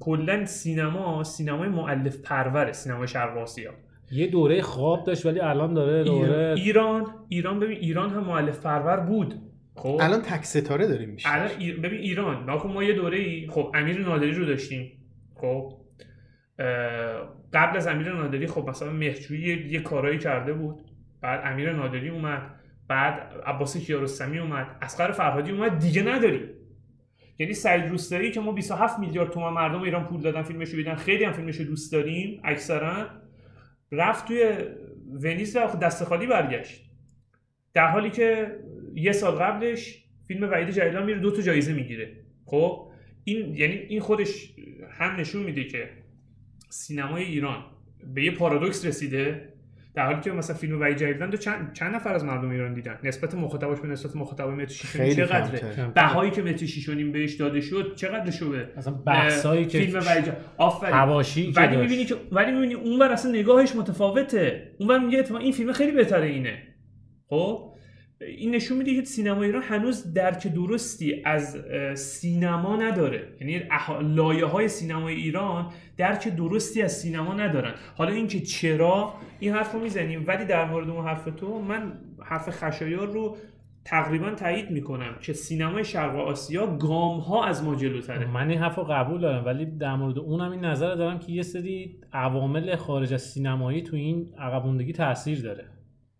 کلا 0.00 0.46
سینما 0.46 1.24
سینمای 1.24 1.68
معلف 1.68 2.16
پروره 2.22 2.72
سینمای 2.72 3.08
شرق 3.08 3.38
آسیا 3.38 3.70
یه 4.12 4.26
دوره 4.26 4.62
خواب 4.62 5.04
داشت 5.04 5.26
ولی 5.26 5.40
الان 5.40 5.74
داره 5.74 6.04
دوره 6.04 6.54
ایران 6.56 7.06
ایران 7.28 7.60
ببین 7.60 7.76
ایران 7.78 8.10
هم 8.10 8.24
معلف 8.24 8.60
پرور 8.60 8.96
بود. 8.96 9.34
خب. 9.78 9.98
الان 10.00 10.22
تک 10.22 10.44
ستاره 10.44 10.86
داریم 10.86 11.08
میشه. 11.10 11.28
الان 11.34 11.48
ایر- 11.58 11.80
ببین 11.80 12.00
ایران 12.00 12.44
ناکن 12.44 12.72
ما 12.72 12.84
یه 12.84 12.92
دوره 12.94 13.18
ای 13.18 13.48
خب 13.50 13.72
امیر 13.74 13.98
نادری 14.00 14.32
رو 14.32 14.44
داشتیم. 14.44 14.92
خب. 15.34 15.72
اه، 16.58 16.66
قبل 17.52 17.76
از 17.76 17.86
امیر 17.86 18.12
نادری 18.12 18.46
خب 18.46 18.68
مثلا 18.68 18.92
مهجویی 18.92 19.40
یه, 19.42 19.72
یه 19.72 19.80
کارایی 19.80 20.18
کرده 20.18 20.52
بود. 20.52 20.80
بعد 21.20 21.40
امیر 21.52 21.72
نادری 21.72 22.08
اومد. 22.08 22.42
بعد 22.88 23.32
عباس 23.46 23.76
کیارستمی 23.76 24.38
اومد. 24.38 24.66
اسقر 24.82 25.12
فرهادی 25.12 25.50
اومد. 25.52 25.78
دیگه 25.78 26.02
نداریم. 26.02 26.48
یعنی 27.38 27.52
سعید 27.54 27.88
روستایی 27.90 28.30
که 28.30 28.40
ما 28.40 28.52
27 28.52 28.98
میلیارد 28.98 29.30
تومان 29.30 29.52
مردم 29.52 29.82
ایران 29.82 30.04
پول 30.04 30.20
دادن 30.20 30.42
فیلمشو 30.42 30.76
دیدن 30.76 30.94
خیلی 30.94 31.24
هم 31.24 31.32
فیلمشو 31.32 31.64
دوست 31.64 31.92
داریم 31.92 32.40
اکثرا 32.44 33.06
رفت 33.92 34.26
توی 34.28 34.52
ونیز 35.22 35.56
و 35.56 35.76
دست 35.82 36.04
خالی 36.04 36.26
برگشت. 36.26 36.87
در 37.78 37.86
حالی 37.86 38.10
که 38.10 38.56
یه 38.94 39.12
سال 39.12 39.34
قبلش 39.34 40.04
فیلم 40.28 40.50
وحید 40.50 40.70
جلیلان 40.70 41.04
میره 41.04 41.18
دو 41.18 41.30
تا 41.30 41.42
جایزه 41.42 41.72
می‌گیره. 41.72 42.12
خب؟ 42.44 42.88
این 43.24 43.54
یعنی 43.56 43.74
این 43.74 44.00
خودش 44.00 44.54
هم 44.90 45.20
نشون 45.20 45.42
میده 45.42 45.64
که 45.64 45.88
سینمای 46.68 47.24
ایران 47.24 47.64
به 48.14 48.24
یه 48.24 48.30
پارادوکس 48.30 48.86
رسیده 48.86 49.52
در 49.94 50.06
حالی 50.06 50.20
که 50.20 50.32
مثلا 50.32 50.56
فیلم 50.56 50.80
وحید 50.80 50.96
جلیلان 50.96 51.30
دو 51.30 51.36
چند, 51.36 51.72
چند 51.72 51.94
نفر 51.94 52.14
از 52.14 52.24
مردم 52.24 52.50
ایران 52.50 52.74
دیدن. 52.74 52.98
نسبت 53.04 53.34
مخاطبش 53.34 53.80
به 53.80 53.88
نسبت 53.88 54.16
مخاطب 54.16 54.48
متر 54.48 54.72
شیش 54.72 54.96
و 54.96 54.98
نیم 54.98 55.14
خیلی 55.14 55.26
چقدره. 55.26 55.92
بهایی 55.94 56.30
که 56.30 56.42
متر 56.42 56.66
شیش 56.66 56.88
و 56.88 56.94
نیم 56.94 57.12
بهش 57.12 57.34
داده 57.34 57.60
شد 57.60 57.92
چقدر 57.96 58.30
شده 58.30 58.72
اصلا 58.76 58.92
بحثایی 58.92 59.66
که 59.66 59.78
فیلم 59.78 59.98
وحید 59.98 60.24
جلیلان- 60.24 60.36
آفرین. 60.58 60.94
ولی. 61.56 61.76
می‌بینی 61.82 62.04
که 62.04 62.14
ولی 62.32 62.52
می‌بینی 62.52 62.74
اونور 62.74 63.12
اصلا 63.12 63.30
نگاهش 63.32 63.76
متفاوته. 63.76 64.72
اونور 64.78 64.98
میگه 64.98 65.36
این 65.40 65.52
فیلم 65.52 65.72
خیلی 65.72 65.92
بهتره 65.92 66.26
اینه. 66.26 66.62
خب؟ 67.26 67.67
این 68.20 68.54
نشون 68.54 68.78
میده 68.78 68.94
که 68.94 69.04
سینما 69.04 69.42
ایران 69.42 69.62
هنوز 69.62 70.12
درک 70.14 70.46
درستی 70.46 71.22
از 71.24 71.56
سینما 71.94 72.76
نداره. 72.76 73.28
یعنی 73.40 73.62
لایه 74.02 74.44
های 74.44 74.68
سینمای 74.68 75.14
ایران 75.14 75.72
درک 75.96 76.28
درستی 76.28 76.82
از 76.82 76.92
سینما 76.92 77.34
ندارن. 77.34 77.74
حالا 77.96 78.12
اینکه 78.12 78.40
چرا 78.40 79.14
این 79.40 79.52
حرف 79.52 79.72
رو 79.72 79.80
می‌زنیم 79.80 80.24
ولی 80.26 80.44
در 80.44 80.70
مورد 80.70 80.90
اون 80.90 81.04
حرف 81.04 81.24
تو 81.36 81.58
من 81.58 81.92
حرف 82.24 82.50
خشایار 82.50 83.06
رو 83.06 83.36
تقریبا 83.84 84.30
تایید 84.30 84.70
می‌کنم 84.70 85.14
که 85.20 85.32
سینمای 85.32 85.84
شرق 85.84 86.16
آسیا 86.16 86.66
گام 86.66 87.20
ها 87.20 87.44
از 87.44 87.64
ما 87.64 87.74
جلوتره. 87.74 88.26
من 88.26 88.50
این 88.50 88.58
حرف 88.58 88.74
رو 88.74 88.84
قبول 88.84 89.20
دارم 89.20 89.44
ولی 89.44 89.66
در 89.66 89.96
مورد 89.96 90.18
اونم 90.18 90.50
این 90.50 90.64
نظر 90.64 90.94
دارم 90.94 91.18
که 91.18 91.32
یه 91.32 91.42
سری 91.42 91.96
عوامل 92.12 92.76
خارج 92.76 93.14
از 93.14 93.22
سینمایی 93.22 93.82
تو 93.82 93.96
این 93.96 94.28
عقب 94.38 94.66
موندگی 94.66 94.92
تاثیر 94.92 95.42
داره. 95.42 95.64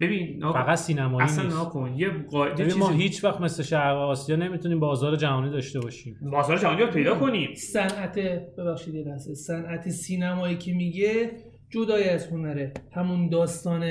ببین 0.00 0.38
ناکن. 0.38 0.62
فقط 0.62 0.78
سینمایی 0.78 1.24
اصلا 1.24 1.44
نیست. 1.44 1.60
نکن 1.60 1.94
یه 1.96 2.08
قاعده 2.30 2.64
ببین 2.64 2.78
ما 2.78 2.88
چیزی 2.88 3.02
هیچ 3.02 3.24
وقت 3.24 3.40
مثل 3.40 3.62
شرق 3.62 3.96
آسیا 3.96 4.36
نمی‌تونیم 4.36 4.80
بازار 4.80 5.16
جهانی 5.16 5.50
داشته 5.50 5.80
باشیم. 5.80 6.16
بازار 6.32 6.58
جهانی 6.58 6.82
رو 6.82 6.86
پیدا 6.86 7.14
کنیم. 7.14 7.54
صنعت 7.54 8.18
ببخشید 8.58 8.94
یه 8.94 9.04
لحظه. 9.04 9.34
صنعت 9.34 9.88
سینمایی 9.88 10.56
که 10.56 10.72
میگه 10.72 11.30
جدای 11.70 12.08
از 12.08 12.28
هنره. 12.28 12.72
همون 12.92 13.28
داستان 13.28 13.84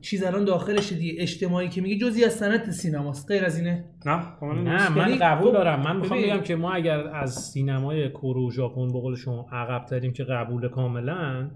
چیز 0.00 0.24
الان 0.24 0.44
داخلش 0.44 0.92
دیگه. 0.92 1.22
اجتماعی 1.22 1.68
که 1.68 1.80
میگه 1.80 2.06
جزی 2.06 2.24
از 2.24 2.32
صنعت 2.32 2.70
سینماست. 2.70 3.30
غیر 3.30 3.44
از 3.44 3.58
اینه. 3.58 3.84
نه 4.06 4.22
کاملا 4.40 4.62
نه. 4.62 4.88
من 4.88 4.96
یعنی 4.96 5.18
قبول 5.18 5.48
خب، 5.48 5.52
دارم. 5.52 5.80
من 5.80 5.96
می‌خوام. 5.96 6.22
بگم 6.22 6.40
که 6.40 6.56
ما 6.56 6.72
اگر 6.72 7.08
از 7.08 7.34
سینمای 7.34 8.10
کره 8.10 8.40
و 8.40 8.50
ژاپن 8.50 8.86
به 8.86 9.00
قول 9.00 9.16
شما 9.16 9.46
عقب 9.52 9.84
تریم 9.84 10.12
که 10.12 10.24
قبول 10.24 10.68
کاملا 10.68 11.50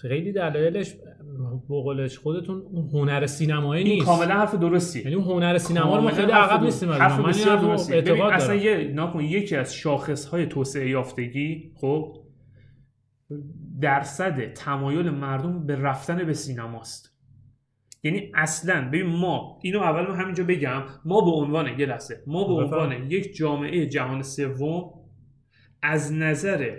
خیلی 0.00 0.32
دلایلش 0.32 0.94
به 1.68 1.82
قولش 1.82 2.18
خودتون 2.18 2.62
اون 2.62 2.88
هنر 2.92 3.26
سینمایی 3.26 3.84
این 3.84 3.92
نیست 3.92 4.06
کاملا 4.06 4.34
حرف 4.34 4.54
درستی 4.54 5.00
یعنی 5.00 5.14
اون 5.14 5.24
هنر 5.24 5.58
سینما 5.58 5.96
رو 5.96 6.02
ما 6.02 6.10
خیلی 6.10 6.32
عقب 6.32 6.62
نیستیم 6.62 6.92
حرف. 6.92 7.12
من 7.12 7.18
این 7.18 7.28
بسیار 7.28 7.56
درستی. 7.56 7.94
اعتقاد 7.94 8.32
اصلا 8.32 8.54
یه 8.54 8.92
نکن 8.94 9.20
یکی 9.20 9.56
از 9.56 9.74
شاخص 9.74 10.26
های 10.26 10.46
توسعه 10.46 10.90
یافتگی 10.90 11.72
خب 11.74 12.16
درصد 13.80 14.52
تمایل 14.52 15.10
مردم 15.10 15.66
به 15.66 15.76
رفتن 15.76 16.24
به 16.24 16.32
سینماست 16.32 17.16
یعنی 18.02 18.32
اصلا 18.34 18.88
ببین 18.88 19.06
ما 19.06 19.58
اینو 19.62 19.80
اول 19.80 20.08
من 20.08 20.20
همینجا 20.20 20.44
بگم 20.44 20.82
ما 21.04 21.20
به 21.20 21.30
عنوان 21.30 21.80
یه 21.80 21.86
لحظه 21.86 22.22
ما 22.26 22.44
به. 22.44 22.52
عنوان 22.52 22.92
یک 23.10 23.36
جامعه 23.36 23.86
جهان 23.86 24.22
سوم 24.22 24.90
از 25.82 26.12
نظر 26.12 26.76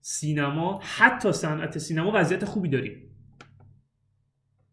سینما 0.00 0.80
حتی 0.82 1.32
صنعت 1.32 1.78
سینما 1.78 2.12
وضعیت 2.14 2.44
خوبی 2.44 2.68
داریم. 2.68 3.02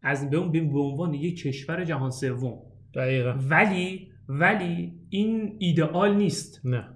از 0.02 0.30
به 0.30 0.40
به 0.40 0.78
عنوان 0.78 1.14
یک 1.14 1.42
کشور 1.42 1.84
جهان 1.84 2.10
سوم. 2.10 2.62
دقیقا. 2.94 3.34
ولی 3.50 4.12
ولی 4.28 4.92
این 5.10 5.56
ایدئال 5.58 6.14
نیست. 6.14 6.60
نه. 6.64 6.88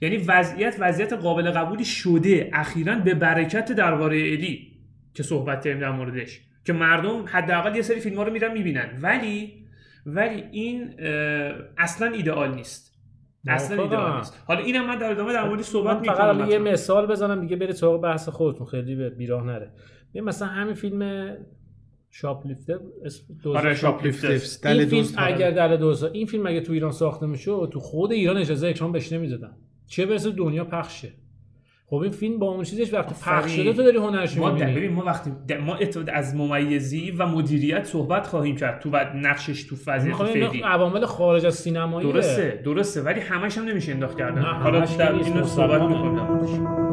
یعنی 0.00 0.16
وضعیت 0.16 0.76
وضعیت 0.78 1.12
قابل 1.12 1.50
قبولی 1.50 1.84
شده. 1.84 2.50
اخیرا 2.52 2.98
به 2.98 3.14
برکت 3.14 3.72
درباره 3.72 4.16
الی 4.16 4.78
که 5.14 5.22
صحبت 5.22 5.64
کردیم 5.64 5.80
در 5.80 5.90
موردش. 5.90 6.40
که 6.64 6.72
مردم 6.72 7.24
حداقل 7.26 7.76
یه 7.76 7.82
سری 7.82 8.00
فیلم 8.00 8.16
ها 8.16 8.22
رو 8.22 8.32
میرن 8.32 8.52
می‌بینن. 8.52 8.98
ولی 9.02 9.64
ولی 10.06 10.42
این 10.52 10.94
اصلا 11.78 12.12
ایدئال 12.12 12.54
نیست. 12.54 12.97
اصلا. 13.46 13.82
ایدئال 13.82 14.16
نیست. 14.16 14.44
حالا 14.46 14.60
اینم 14.60 14.86
من 14.86 14.98
در 14.98 15.10
ادامه 15.10 15.32
در 15.32 15.48
موردش 15.48 15.64
صحبت 15.64 15.96
من 15.96 16.02
فقط 16.02 16.10
می‌کنم 16.10 16.26
حالا 16.26 16.46
یه 16.46 16.58
مثال 16.58 17.06
بزنم 17.06 17.40
دیگه 17.40 17.56
بره 17.56 17.72
سراغ 17.72 18.02
بحث 18.02 18.28
خودتون. 18.28 18.66
خیلی 18.66 18.94
به 18.94 19.10
بیراه 19.10 19.46
نره. 19.46 19.72
یه 20.14 20.22
مثلا 20.22 20.48
همین 20.48 20.74
فیلم 20.74 21.32
شاپلیفتر 22.10 22.78
اسم 23.04 23.24
دوزار 23.42 23.58
آره 23.58 23.84
این 24.04 24.12
فیلم 24.12 24.84
دوست 24.84 25.14
اگر 25.18 25.50
در 25.50 25.76
دوزار 25.76 26.10
این 26.10 26.26
فیلم 26.26 26.46
اگه 26.46 26.60
تو 26.60 26.72
ایران 26.72 26.92
ساخته 26.92 27.26
می‌شد 27.26 27.70
تو 27.72 27.80
خود 27.80 28.12
ایران 28.12 28.36
اجازه 28.36 28.68
اکران 28.68 28.92
بهش 28.92 29.12
نمی‌دادن. 29.12 29.56
چه 29.86 30.06
برسه 30.06 30.30
دنیا 30.30 30.64
پخشه. 30.64 31.12
خب 31.90 31.96
این 31.96 32.12
فیلم 32.12 32.38
با 32.38 32.46
اون 32.46 32.64
چیزش 32.64 32.94
وقتی 32.94 33.14
پخش. 33.14 33.56
شده 33.56 33.72
تو 33.72 33.82
داری 33.82 33.98
هنرش 33.98 34.36
ما 34.36 34.50
ببین 34.50 34.92
ما 34.92 35.04
وقتی 35.04 35.30
ما 35.66 35.76
از 36.12 36.36
ممیزی 36.36 37.10
و 37.10 37.26
مدیریت 37.26 37.84
صحبت 37.84 38.26
خواهیم 38.26 38.56
کرد. 38.56 38.80
تو 38.80 38.90
بعد 38.90 39.16
نقشش 39.16 39.64
تو 39.64 39.76
می‌خوام 40.04 40.28
فعلی 40.28 40.60
عوامل 40.60 41.04
خارج 41.04 41.46
از 41.46 41.54
سینمایی 41.54 42.12
درسته 42.12 42.60
درسته 42.64 43.02
ولی 43.02 43.20
همش 43.20 43.58
هم 43.58 43.64
نمیشه 43.64 43.92
انداخت 43.92 44.18
کردن 44.18 44.42
حالا 44.42 44.80
در 44.80 45.12
اینو 45.12 45.44
صحبت. 45.44 45.82
می‌کنم 45.82 46.87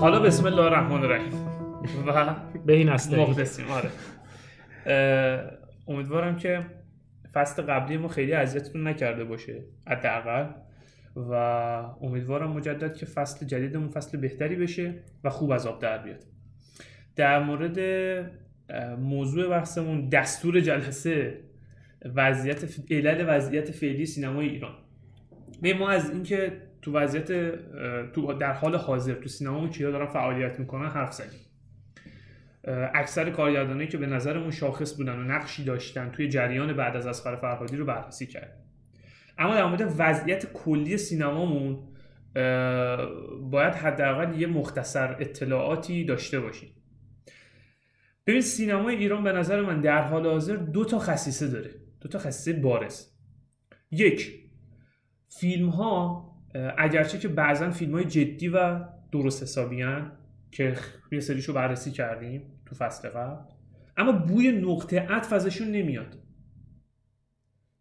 حالا 0.00 0.20
بسم 0.20 0.46
الله 0.46 0.62
الرحمن 0.62 1.02
الرحیم. 1.02 1.32
و 2.06 2.34
به 2.66 2.72
این 2.72 2.88
اصله 2.88 3.22
مخلصیم 3.22 3.64
آره 3.68 3.90
امیدوارم 5.88 6.36
که 6.36 6.66
فصل 7.32 7.62
قبلی 7.62 7.96
ما 7.96 8.08
خیلی 8.08 8.32
اذیتتون 8.32 8.88
نکرده 8.88 9.24
باشه 9.24 9.64
حداقل. 9.86 10.46
و 11.16 11.32
امیدوارم 12.02 12.50
مجدد 12.50 12.94
که 12.94 13.06
فصل 13.06 13.46
جدیدمون 13.46 13.88
فصل 13.88 14.18
بهتری 14.18 14.56
بشه 14.56 14.94
و 15.24 15.30
خوب 15.30 15.50
از 15.50 15.66
آب 15.66 15.82
در 15.82 15.98
بیاد. 15.98 16.24
در 17.16 17.42
مورد 17.42 17.78
موضوع 18.98 19.48
بحثمون 19.48 20.08
دستور 20.08 20.60
جلسه 20.60 21.40
وضعیت 22.14 22.64
علل 22.90 23.24
وضعیت 23.28 23.70
فعلی 23.70 24.06
سینمای 24.06 24.48
ایران. 24.48 24.74
به 25.62 25.74
ما 25.74 25.90
از 25.90 26.10
اینکه 26.10 26.69
تو 26.82 26.92
وضعیت 26.92 27.32
تو 28.12 28.32
در 28.32 28.52
حال 28.52 28.76
حاضر 28.76 29.14
تو 29.14 29.28
سینمامون 29.28 29.70
کیا 29.70 29.90
دارن 29.90 30.06
فعالیت 30.06 30.60
می‌کنن 30.60 30.88
حرف 30.88 31.12
زدیم. 31.12 31.40
اکثر 32.94 33.30
کارگردانایی 33.30 33.88
که 33.88 33.98
به 33.98 34.06
نظرمون 34.06 34.50
شاخص 34.50 34.96
بودن 34.96 35.18
و 35.18 35.22
نقشی 35.22 35.64
داشتن 35.64 36.10
توی 36.10 36.28
جریان 36.28 36.72
بعد 36.72 36.96
از 36.96 37.06
اسقر 37.06 37.36
فرهادی 37.36 37.76
رو 37.76 37.84
بررسی 37.84 38.26
کرد 38.26 38.56
اما 39.38 39.54
در 39.54 39.64
مورد 39.64 39.94
وضعیت 39.98 40.52
کلی 40.52 40.96
سینمامون 40.96 41.78
باید 43.50 43.74
حداقل 43.74 44.40
یه 44.40 44.46
مختصر 44.46 45.16
اطلاعاتی 45.20 46.04
داشته 46.04 46.40
باشیم. 46.40 46.70
ببین 48.26 48.40
سینمای 48.40 48.96
ایران 48.96 49.24
به 49.24 49.32
نظر 49.32 49.60
من 49.60 49.80
در 49.80 50.02
حال 50.02 50.26
حاضر 50.26 50.56
دو 50.56 50.84
تا 50.84 50.98
خصیصه 50.98 51.48
داره. 51.48 51.70
دو 52.00 52.08
تا 52.08 52.18
خصیصه 52.18 52.60
بارز. 52.60 53.06
یک 53.90 54.40
فیلم 55.28 55.68
ها 55.68 56.29
اگرچه 56.78 57.18
که 57.18 57.28
بعضا 57.28 57.70
فیلم 57.70 57.92
های 57.92 58.04
جدی 58.04 58.48
و 58.48 58.84
درست 59.12 59.42
حسابی 59.42 59.82
هن، 59.82 60.12
که 60.50 60.74
یه 61.12 61.20
سریشو 61.20 61.52
بررسی 61.52 61.90
کردیم 61.90 62.42
تو 62.66 62.74
فصل 62.74 63.08
قبل 63.08 63.36
اما 63.96 64.12
بوی 64.12 64.52
نقطه 64.52 65.00
عطف 65.00 65.32
ازشون 65.32 65.68
نمیاد. 65.68 66.18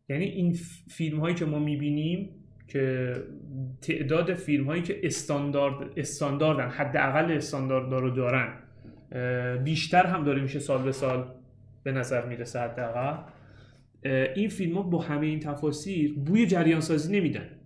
یعنی 0.09 0.25
این 0.25 0.53
فیلم 0.89 1.19
هایی 1.19 1.35
که 1.35 1.45
ما 1.45 1.59
می‌بینیم 1.59 2.29
که 2.67 3.13
تعداد 3.81 4.33
فیلم 4.33 4.65
هایی 4.65 4.81
که 4.81 4.99
استاندارد 5.03 5.91
استانداردن 5.97 6.69
حداقل 6.69 7.31
استاندارد 7.31 7.93
رو 7.93 8.09
دارن 8.09 8.53
بیشتر 9.63 10.05
هم 10.05 10.23
داره 10.23 10.41
میشه 10.41 10.59
سال 10.59 10.83
به 10.83 10.91
سال 10.91 11.35
به 11.83 11.91
نظر 11.91 12.25
می‌رسه 12.25 12.59
حداقل 12.59 13.17
این 14.35 14.49
فیلم 14.49 14.75
ها 14.75 14.81
با 14.83 15.01
همه 15.01 15.27
این 15.27 15.39
تفاصیل 15.39 16.15
بوی 16.23 16.47
جریان 16.47 16.81
سازی 16.81 17.19
نمیدن. 17.19 17.58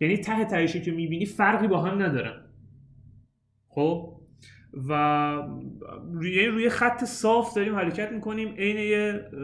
یعنی 0.00 0.16
ته 0.16 0.44
تهشو 0.44 0.78
که 0.78 0.92
می‌بینی 0.92 1.26
فرقی 1.26 1.68
با 1.68 1.82
هم 1.82 2.02
ندارن 2.02 2.40
خب؟ 3.68 4.20
و 4.88 4.92
روی 6.12 6.34
یعنی 6.34 6.48
روی 6.48 6.68
خط 6.68 7.04
صاف 7.04 7.54
داریم 7.54 7.74
حرکت 7.74 8.12
می‌کنیم 8.12 8.48
عین 8.48 8.76
یه 8.76 9.30
اه، 9.32 9.38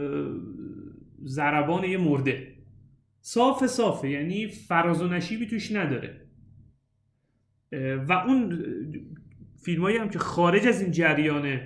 ضربان 1.24 1.84
یه 1.84 1.98
مرده. 1.98 2.54
صاف 3.20 3.66
صافه 3.66 4.08
یعنی 4.08 4.48
فراز 4.48 5.02
و 5.02 5.08
نشیبی 5.08 5.46
توش 5.46 5.72
نداره. 5.72 6.20
و 8.08 8.12
اون 8.12 8.62
فیلم 9.64 9.82
هایی 9.82 9.96
هم 9.96 10.08
که 10.08 10.18
خارج 10.18 10.66
از 10.66 10.82
این 10.82 10.90
جریان 10.90 11.60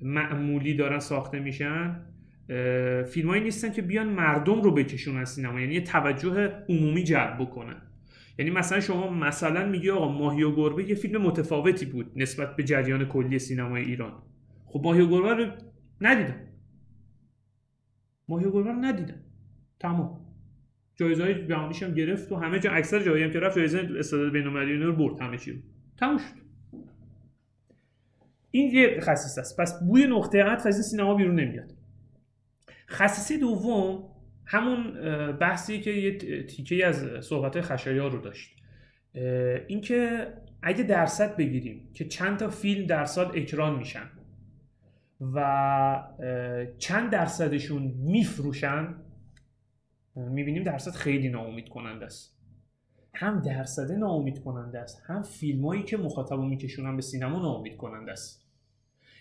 معمولی 0.00 0.74
دارن 0.74 0.98
ساخته 0.98 1.40
میشن 1.40 2.00
فیلم 3.10 3.28
هایی 3.28 3.42
نیستن 3.42 3.72
که 3.72 3.82
بیان 3.82 4.08
مردم 4.08 4.62
رو 4.62 4.74
بکشونن 4.74 5.24
سینما. 5.24 5.60
یعنی 5.60 5.80
توجه 5.80 6.52
عمومی 6.68 7.04
جلب 7.04 7.38
بکنن. 7.40 7.82
یعنی 8.38 8.50
مثلا 8.50 8.80
شما 8.80 9.10
مثلا 9.10 9.66
میگی 9.66 9.90
آقا 9.90 10.08
ماهی 10.08 10.42
و 10.42 10.56
گربه 10.56 10.88
یه 10.88 10.94
فیلم 10.94 11.22
متفاوتی 11.22 11.86
بود 11.86 12.12
نسبت 12.16 12.56
به 12.56 12.64
جریان 12.64 13.04
کلی 13.04 13.38
سینمای 13.38 13.82
ایران. 13.82 14.22
خب 14.66 14.80
ماهی 14.84 15.00
و 15.00 15.06
گربه 15.06 15.34
رو 15.34 15.52
ندیدم. 16.00 16.40
ماهی 18.28 18.44
و 18.44 18.50
گربه 18.50 18.70
رو 18.70 18.76
ندیدم. 18.76 19.20
تمام. 19.80 20.20
جایزه 20.96 21.22
های 21.22 21.32
هم 21.82 21.94
گرفت 21.94 22.32
و 22.32 22.36
همه 22.36 22.58
جا 22.58 22.70
اکثر 22.70 23.02
جایی 23.02 23.24
هم 23.24 23.30
که 23.30 23.40
رفت 23.40 23.56
جایزه 23.56 23.88
استعداد 23.98 24.32
بین‌المللی 24.32 24.76
رو 24.76 24.96
برد 24.96 25.20
همه 25.20 25.38
چی 25.38 25.52
رو. 25.52 25.58
تموم 25.96 26.18
شد. 26.18 26.44
این 28.50 28.74
یه 28.74 29.00
خصیصه 29.00 29.40
است. 29.40 29.60
پس 29.60 29.80
بوی 29.86 30.06
نقطه 30.06 30.42
عطف 30.42 30.66
از 30.66 30.74
این 30.74 30.82
سینما 30.82 31.14
بیرون 31.14 31.40
نمیاد. 31.40 31.74
خصیصه 32.90 33.38
دوم 33.38 34.13
همون 34.46 34.92
بحثی 35.32 35.80
که 35.80 35.90
یه 35.90 36.18
تیکه 36.46 36.86
از 36.86 37.24
صحبت 37.24 37.60
خشایار 37.60 38.10
رو 38.10 38.20
داشت. 38.20 38.56
اینکه 39.68 40.26
اگه 40.62 40.82
درصد 40.82 41.36
بگیریم 41.36 41.90
که 41.94 42.04
چند 42.04 42.38
تا 42.38 42.48
فیلم 42.48 42.86
در 42.86 43.04
سال 43.04 43.26
اکران 43.34 43.78
میشن 43.78 44.10
و 45.34 46.04
چند 46.78 47.10
درصدشون 47.10 47.82
میفروشن 47.82 48.94
می‌بینیم 50.16 50.62
درصد 50.62 50.90
خیلی 50.90 51.28
ناامید 51.28 51.68
کننده 51.68 52.04
است. 52.04 52.34
هم 53.14 53.40
درصد 53.40 53.92
ناامید 53.92 54.38
کننده 54.38 54.78
است 54.78 55.02
هم 55.06 55.22
فیلمایی 55.22 55.82
که 55.82 55.96
مخاطب 55.96 56.38
میکشونن 56.38 56.96
به 56.96 57.02
سینما 57.02 57.38
ناامید 57.42 57.76
کننده 57.76 58.12
است. 58.12 58.44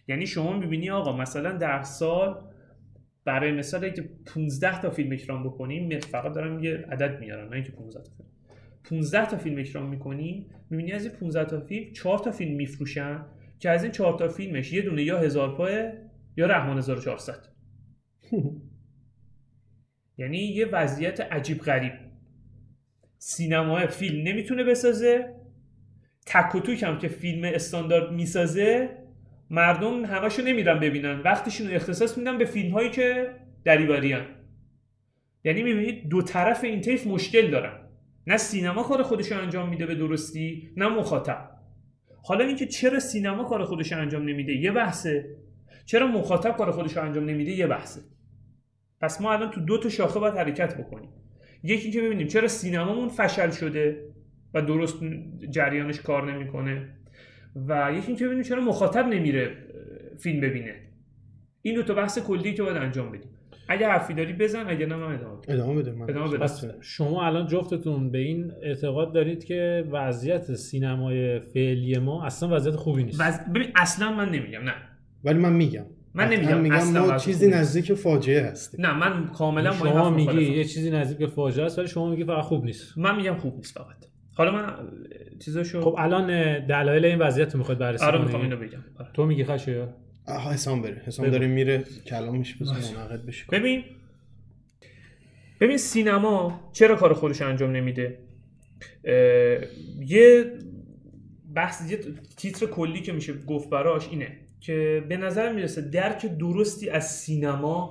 یعنی 0.07 0.27
شما 0.27 0.57
می‌بینی 0.57 0.89
آقا 0.89 1.17
مثلا 1.17 1.57
در 1.57 1.81
سال 1.81 2.41
برای 3.25 3.51
مثال 3.51 3.85
اگه 3.85 4.09
15 4.25 4.81
تا 4.81 4.89
فیلم 4.89 5.11
اکران 5.11 5.43
بکنیم 5.43 5.99
فقط 5.99 6.33
دارم 6.33 6.63
یه 6.63 6.85
عدد 6.91 7.19
میارم 7.19 7.49
نه 7.49 7.55
اینکه 7.55 7.71
15 7.71 8.03
تا 8.03 8.11
فیلم. 8.17 8.29
15 8.83 9.25
تا 9.25 9.37
فیلم 9.37 9.59
اکران 9.59 9.89
می‌کنی 9.89 10.49
می‌بینی 10.69 10.91
از 10.91 11.05
این 11.05 11.13
15 11.13 11.45
تا 11.45 11.59
فیلم 11.59 11.93
4 11.93 12.19
تا 12.19 12.31
فیلم 12.31 12.55
میفروشن 12.55 13.25
که 13.59 13.69
از 13.69 13.83
این 13.83 13.91
4 13.91 14.17
تا 14.19 14.27
فیلمش 14.27 14.73
یه 14.73 14.81
دونه 14.81 15.03
یا 15.03 15.19
هزار 15.19 15.55
پاه 15.55 15.71
یا 16.37 16.45
رحمان 16.45 16.77
1400 16.77 17.47
یعنی 20.17 20.37
یه 20.37 20.65
وضعیت 20.65 21.19
عجیب 21.19 21.57
غریب. 21.57 21.93
سینما 23.17 23.87
فیلم 23.87 24.27
نمی‌تونه 24.27 24.63
بسازه. 24.63 25.35
تک 26.25 26.55
و 26.55 26.85
هم 26.85 26.97
که 26.97 27.07
فیلم 27.07 27.43
استاندارد 27.43 28.13
می‌سازه 28.13 29.02
مردم 29.49 30.05
همشو 30.05 30.41
نمیرن 30.41 30.79
ببینن. 30.79 31.19
وقتشون 31.19 31.71
اختصاص 31.71 32.17
میدن 32.17 32.37
به 32.37 32.45
فیلم 32.45 32.71
هایی 32.71 32.89
که 32.89 33.35
دریوری 33.65 34.15
یعنی 35.43 35.63
می‌بینید 35.63 36.09
دو 36.09 36.21
طرف 36.21 36.63
این 36.63 36.81
طیف 36.81 37.07
مشکل 37.07 37.51
دارن. 37.51 37.89
نه 38.27 38.37
سینما 38.37 38.83
کار 38.83 39.03
خودش 39.03 39.31
رو 39.31 39.41
انجام 39.41 39.69
میده 39.69 39.85
به 39.85 39.95
درستی 39.95 40.69
نه 40.77 40.87
مخاطب. 40.87 41.49
حالا 42.23 42.45
اینکه 42.45 42.65
چرا 42.65 42.99
سینما 42.99 43.43
کار 43.43 43.63
خودش 43.63 43.91
رو 43.91 43.99
انجام 43.99 44.23
نمیده؟ 44.23 44.53
یه 44.53 44.71
بحثه. 44.71 45.37
چرا 45.85 46.07
مخاطب 46.07 46.57
کار 46.57 46.71
خودش 46.71 46.97
رو 46.97 47.03
انجام 47.03 47.25
نمیده؟ 47.25 47.51
یه 47.51 47.67
بحثه. 47.67 48.01
پس 49.01 49.21
ما 49.21 49.33
الان 49.33 49.51
تو 49.51 49.61
دو 49.61 49.77
تا 49.77 49.89
شاخه 49.89 50.19
باید 50.19 50.35
حرکت 50.35 50.77
بکنیم. 50.77 51.09
یکی 51.63 51.91
که 51.91 52.01
ببینیم 52.01 52.27
چرا 52.27 52.47
سینمامون 52.47 53.09
فشل 53.09 53.51
شده 53.51 54.13
و 54.53 54.61
درست 54.61 54.99
جریانش 55.49 56.01
کار 56.01 56.33
نمی‌کنه. 56.33 56.97
و 57.55 57.91
یکی 57.97 58.07
اینکه 58.07 58.25
ببینیم 58.25 58.43
چرا 58.43 58.61
مخاطب 58.61 59.07
نمیره 59.07 59.57
فیلم 60.19 60.41
ببینه. 60.41 60.75
این 61.61 61.75
دو 61.75 61.83
تا 61.83 61.93
بحث 61.93 62.19
کلی 62.19 62.53
که 62.53 62.63
باید 62.63 62.77
انجام 62.77 63.11
بدیم. 63.11 63.29
اگه 63.67 63.87
حرفی 63.87 64.13
داری 64.13 64.33
بزن 64.33 64.67
اگه 64.67 64.85
نه 64.85 64.95
من 64.95 65.13
ادامه 65.13 65.37
بدم. 65.37 65.53
ادامه 65.53 65.81
بده 65.81 65.91
من 65.91 66.09
ادامه 66.09 66.47
شما 66.81 67.25
الان 67.25 67.47
جفتتون 67.47 68.11
به 68.11 68.17
این 68.17 68.51
اعتقاد 68.63 69.13
دارید 69.13 69.43
که 69.43 69.87
وضعیت 69.91 70.53
سینمای 70.53 71.39
فعلی 71.39 71.97
ما 71.97 72.25
اصلا 72.25 72.55
وضعیت 72.55 72.75
خوبی 72.75 73.03
نیست. 73.03 73.21
وز... 73.21 73.39
ببین 73.55 73.71
اصلا 73.75 74.13
من 74.13 74.29
نمیگم 74.29 74.61
نه. 74.63 74.73
ولی 75.23 75.39
من 75.39 75.53
میگم. 75.53 75.85
من 76.13 76.29
نمیگم 76.29 76.61
میگم 76.61 76.75
اصلا 76.75 77.05
ما 77.05 77.17
چیزی 77.17 77.47
نزدیک 77.47 77.93
فاجعه 77.93 78.43
هستیم. 78.45 78.85
نه 78.85 78.97
من 78.97 79.27
کاملا 79.27 79.69
با 79.69 79.85
این 79.85 79.93
شما 79.93 80.09
میگی. 80.09 80.41
یه 80.41 80.63
چیزی 80.63 80.91
نزدیک 80.91 81.17
به 81.17 81.27
فاجعه 81.27 81.65
است 81.65 81.79
ولی 81.79 81.87
شما 81.87 82.09
میگی 82.09 82.23
فقط 82.23 82.43
خوب 82.43 82.65
نیست. 82.65 82.97
من 82.97 83.15
میگم 83.15 83.35
خوب 83.35 83.55
نیست 83.55 83.77
فقط. 83.77 84.12
حالا 84.33 84.51
من 84.51 84.73
چیزاشو 85.39 85.81
خب 85.81 85.95
الان 85.97 86.59
دلایل 86.65 87.05
این 87.05 87.19
وضعیت 87.19 87.53
رو 87.53 87.57
می‌خواید 87.57 87.79
بررسی 87.79 88.05
آره؟ 88.05 88.21
می‌خوام 88.21 88.41
اینو 88.41 88.57
بگم. 88.57 88.83
آره. 88.99 89.09
تو 89.13 89.25
میگی 89.25 89.43
خشه 89.43 89.87
آها 90.27 90.51
حسام 90.51 90.81
بره. 90.81 91.01
حسام. 91.05 91.29
داره 91.29 91.47
میره 91.47 91.83
کلامش 92.07 92.57
بزن 92.61 92.95
منعقد 92.95 93.25
بشه. 93.25 93.45
ببین 93.51 93.83
ببین 95.59 95.77
سینما 95.77 96.69
چرا 96.73 96.95
کار 96.95 97.13
خودش 97.13 97.41
رو 97.41 97.47
انجام 97.47 97.71
نمیده؟ 97.71 98.19
یه 99.99 100.53
بحث 101.55 101.91
یه 101.91 101.99
تیتر 102.37 102.65
کلی 102.65 103.01
که 103.01 103.11
میشه 103.11 103.33
گفت 103.33 103.69
براش 103.69 104.09
اینه 104.09 104.37
که 104.59 105.03
به 105.09 105.17
نظر 105.17 105.53
می‌رسه 105.53 105.81
درک 105.81 106.25
درستی 106.25 106.89
از 106.89 107.11
سینما 107.11 107.89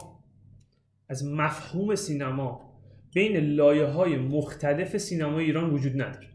از 1.09 1.27
مفهوم 1.27 1.95
سینما 1.95 2.73
بین 3.15 3.37
لایه 3.37 3.85
های 3.85 4.17
مختلف 4.17 4.97
سینما 4.97 5.39
ایران 5.39 5.71
وجود 5.71 6.03
نداره. 6.03 6.27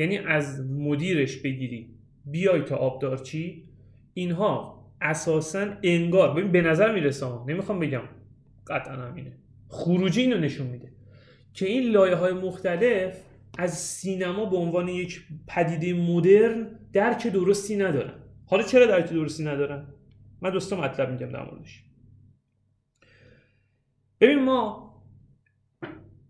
یعنی 0.00 0.18
از 0.18 0.60
مدیرش 0.70 1.36
بگیری. 1.36 1.94
بیای 2.24 2.62
تا 2.62 2.76
آبدارچی 2.76 3.68
اینها 4.14 4.84
اساسا 5.00 5.66
انگار 5.82 6.34
ببین 6.34 6.52
به 6.52 6.62
نظر 6.62 6.94
می‌رسه 6.94 7.26
نمی‌خوام 7.46 7.80
بگم 7.80 8.02
قطعا 8.66 8.94
همینه 8.94 9.32
خروجی 9.68 10.20
اینو 10.20 10.38
نشون 10.38 10.66
میده 10.66 10.92
که 11.54 11.66
این 11.66 11.90
لایه 11.90 12.14
های 12.14 12.32
مختلف 12.32 13.16
از 13.58 13.78
سینما 13.78 14.44
به 14.44 14.56
عنوان 14.56 14.88
یک 14.88 15.26
پدیده 15.48 15.94
مدرن 15.94 16.78
درک 16.92 17.26
درستی 17.26 17.76
ندارن. 17.76 18.14
حالا 18.46 18.62
چرا 18.62 18.86
درک 18.86 19.10
درستی 19.10 19.44
ندارن؟ 19.44 19.86
من 20.42 20.50
دوستا 20.50 20.76
مطلب 20.76 21.10
میگم 21.10 21.32
در 21.32 21.44
موردش. 21.44 21.84
ببین 24.20 24.44
ما 24.44 24.90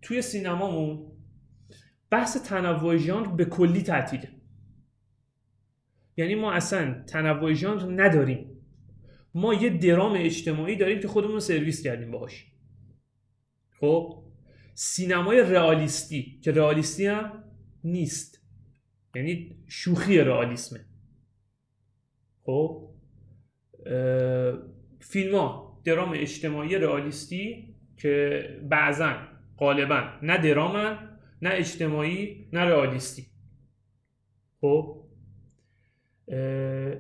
توی 0.03 0.23
سینمامون 0.23 1.13
بحث 2.11 2.37
تنوع 2.37 2.97
ژانر 2.97 3.29
به 3.29 3.45
کلی 3.45 3.83
تعطیله. 3.83 4.29
یعنی 6.17 6.35
ما 6.35 6.53
اصلا 6.53 7.05
تنوع 7.07 7.53
ژانر 7.53 8.03
نداریم. 8.05 8.47
ما 9.35 9.55
یه 9.55 9.71
درام 9.79 10.13
اجتماعی 10.17 10.77
داریم 10.77 11.01
که 11.01 11.09
خودمون 11.09 11.35
رو 11.35 11.41
سرویس 11.41 11.83
کردیم 11.83 12.11
باهاش. 12.11 12.47
خب؟ 13.81 14.23
سینمای 14.75 15.41
رئالیستی 15.41 16.41
که 16.43 16.53
رئالیستی 16.53 17.07
هم 17.07 17.45
نیست. 17.85 18.41
یعنی 19.15 19.65
شوخی 19.69 20.19
رئالیسمه 20.19 20.81
خب؟ 22.43 22.91
فیلم 25.01 25.35
ها 25.35 25.81
درام 25.85 26.13
اجتماعی 26.15 26.75
رئالیستی 26.75 27.75
که 27.97 28.43
بعضا 28.69 29.17
غالبا 29.59 30.13
نه 30.23 30.39
درامن 30.39 31.10
نه 31.43 31.51
اجتماعی 31.53 32.49
نه 32.53 32.61
رئالیستی. 32.61 33.27
خب؟ 34.61 35.05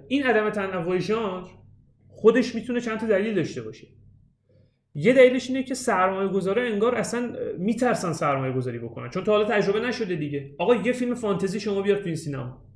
این 0.08 0.22
عدم 0.26 0.50
تنوع 0.50 0.98
ژانر 0.98 1.46
خودش 2.08 2.54
می‌تونه 2.54 2.80
چند 2.80 3.00
تا 3.00 3.06
دلیل 3.06 3.34
داشته 3.34 3.62
باشه. 3.62 3.88
یه 4.94 5.12
دلیلش 5.12 5.48
اینه 5.48 5.62
که 5.62 5.74
سرمایه 5.74 6.28
گذاره 6.28 6.62
انگار 6.62 6.94
اصلا 6.94 7.36
میترسن 7.58 8.12
سرمایه 8.12 8.52
گذاری 8.52 8.78
بکنن. 8.78 9.10
چون 9.10 9.24
تا 9.24 9.32
حالا 9.32 9.44
تجربه 9.44 9.80
نشده 9.80 10.16
دیگه. 10.16 10.54
آقا 10.58 10.74
یه 10.74 10.92
فیلم 10.92 11.14
فانتزی 11.14 11.60
شما 11.60 11.82
بیار 11.82 11.98
تو 11.98 12.06
این 12.06 12.16
سینما. 12.16 12.66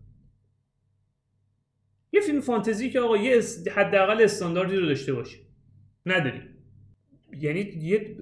یه 2.12 2.20
فیلم 2.20 2.40
فانتزی 2.40 2.90
که 2.90 3.00
آقا 3.00 3.16
یه 3.16 3.42
حداقل 3.74 4.22
استانداردی 4.22 4.76
رو 4.76 4.86
داشته 4.86 5.12
باشه. 5.12 5.38
نداری. 6.06 6.40
یعنی 7.40 7.60
یه 7.60 8.16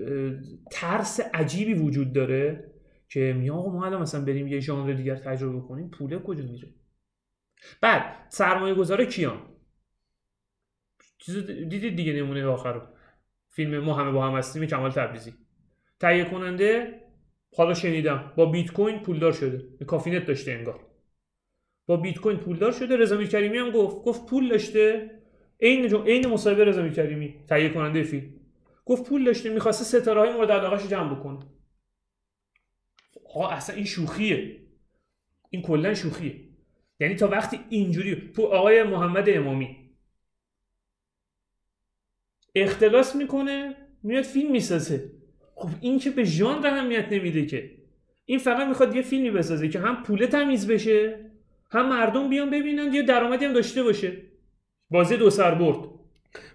ترس 0.71 1.21
عجیبی 1.35 1.75
وجود 1.75 2.13
داره. 2.13 2.72
که 3.13 3.33
میگه 3.33 3.53
آقا 3.53 3.73
ما 3.73 3.87
الان 3.87 4.03
مثلا 4.03 4.25
بریم 4.25 4.49
یه 4.49 4.61
ژانر 4.61 4.93
دیگر 4.93 5.17
تجربه 5.17 5.69
کنیم 5.69 5.91
پوله 5.91 6.19
کجا 6.19 6.45
میره؟ 6.45 6.69
بعد 7.81 8.27
سرمایه 8.29 8.75
گذارا 8.75 9.07
کیان 9.07 9.43
دیدید 11.69 11.97
دیگه 11.97 12.13
نمونه 12.13 12.47
آخر 12.47 12.83
فیلم 13.49 13.79
ما 13.79 13.95
همه 13.95 14.13
با 14.13 14.27
هم 14.27 14.39
هستیم 14.39 14.67
کمال 14.67 14.91
تبریزی. 14.91 15.35
تهیه 16.01 16.25
کننده 16.25 17.01
حالا 17.57 17.75
شنیدم. 17.75 18.33
با 18.37 18.47
بیت 18.47 18.73
کوین 18.73 18.99
پولدار 19.03 19.33
شده. 19.33 19.85
کافینت 19.85 20.27
داشته 20.27 20.53
انگار. 20.53 20.87
با 21.87 21.97
بیت 21.97 22.19
کوین 22.19 22.37
پولدار 22.37 22.73
شده. 22.73 22.97
رضا 22.97 23.25
کریمی 23.25 23.59
هم 23.59 23.71
گفت. 23.71 24.05
گفت 24.05 24.27
پول 24.27 24.49
داشته. 24.49 25.11
عین 25.61 25.95
عین 25.95 26.27
مصاحبه 26.27 26.65
رضا 26.65 26.89
کریمی 26.89 27.35
تهیه 27.49 27.69
کننده 27.69 28.03
فیلم. 28.03 28.35
گفت 28.85 29.09
پول 29.09 29.25
داشته. 29.25 29.51
می‌خواسته 29.51 29.85
ستاره 29.85 30.21
های 30.21 30.33
مورد 30.33 30.51
علاقهش 30.51 30.87
جمع 30.89 31.15
بکنه. 31.15 31.39
آقا 33.35 33.49
اصلا 33.49 33.77
این 33.77 33.85
شوخیه. 33.85 34.61
این 35.51 35.63
کلا 35.63 35.95
شوخیه. 35.95 36.41
یعنی 37.01 37.15
تا 37.15 37.29
وقتی 37.29 37.61
اینجوری 37.69 38.33
آقای 38.39 38.83
محمد 38.83 39.25
امامی 39.29 39.77
اختلاس 42.55 43.17
می‌کنه 43.17 43.77
میاد 44.03 44.25
فیلم 44.25 44.53
می‌سازه. 44.53 45.11
خب 45.55 45.69
این 45.81 45.99
که 45.99 46.11
به 46.11 46.25
ژانر 46.25 46.67
اهمیت 46.67 47.09
نمیده 47.11 47.47
که. 47.47 47.71
این 48.25 48.39
فقط 48.39 48.69
می‌خواد 48.69 48.97
یه 48.97 49.03
فیلمی 49.03 49.31
بسازه 49.31 49.69
که 49.69 49.79
هم 49.79 50.03
پول 50.03 50.27
تمیز 50.27 50.67
بشه 50.67 51.31
هم 51.71 51.89
مردم 51.89 52.29
بیان 52.29 52.51
ببینن 52.51 52.95
یه 52.95 53.03
درآمدی 53.03 53.45
هم 53.45 53.53
داشته 53.53 53.83
باشه. 53.83 54.23
بازی 54.91 55.17
دو 55.17 55.31
سر 55.31 55.55
برد. 55.55 55.92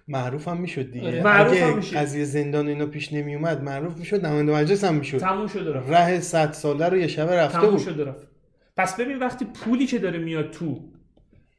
معروف 0.08 0.48
هم 0.48 0.60
می‌شد 0.60 0.90
دیگه. 0.92 1.06
آره. 1.06 1.22
معروف 1.22 1.52
اگه 1.52 1.66
هم 1.66 1.76
می‌شد. 1.76 1.96
قضیه 1.96 2.24
زندان 2.24 2.68
اینا 2.68 2.86
پیش 2.86 3.12
نمی 3.12 3.34
اومد 3.34 3.62
معروف 3.62 3.96
می‌شد 3.96 4.26
نماینده 4.26 4.52
مجلس 4.52 4.84
هم 4.84 4.94
می‌شد. 4.94 5.18
تموم 5.18 5.46
شد 5.46 5.68
رفت. 5.68 5.90
ره 5.90 6.20
100 6.20 6.52
ساله 6.52 6.88
رو 6.88 6.96
یه 6.96 7.06
شبه 7.06 7.36
رفته 7.36 7.58
تموم 7.58 7.70
بود. 7.70 7.80
شد 7.80 8.00
رفت. 8.00 8.28
پس 8.76 9.00
ببین 9.00 9.18
وقتی 9.18 9.44
پولی 9.44 9.86
که 9.86 9.98
داره 9.98 10.18
میاد 10.18 10.50
تو 10.50 10.92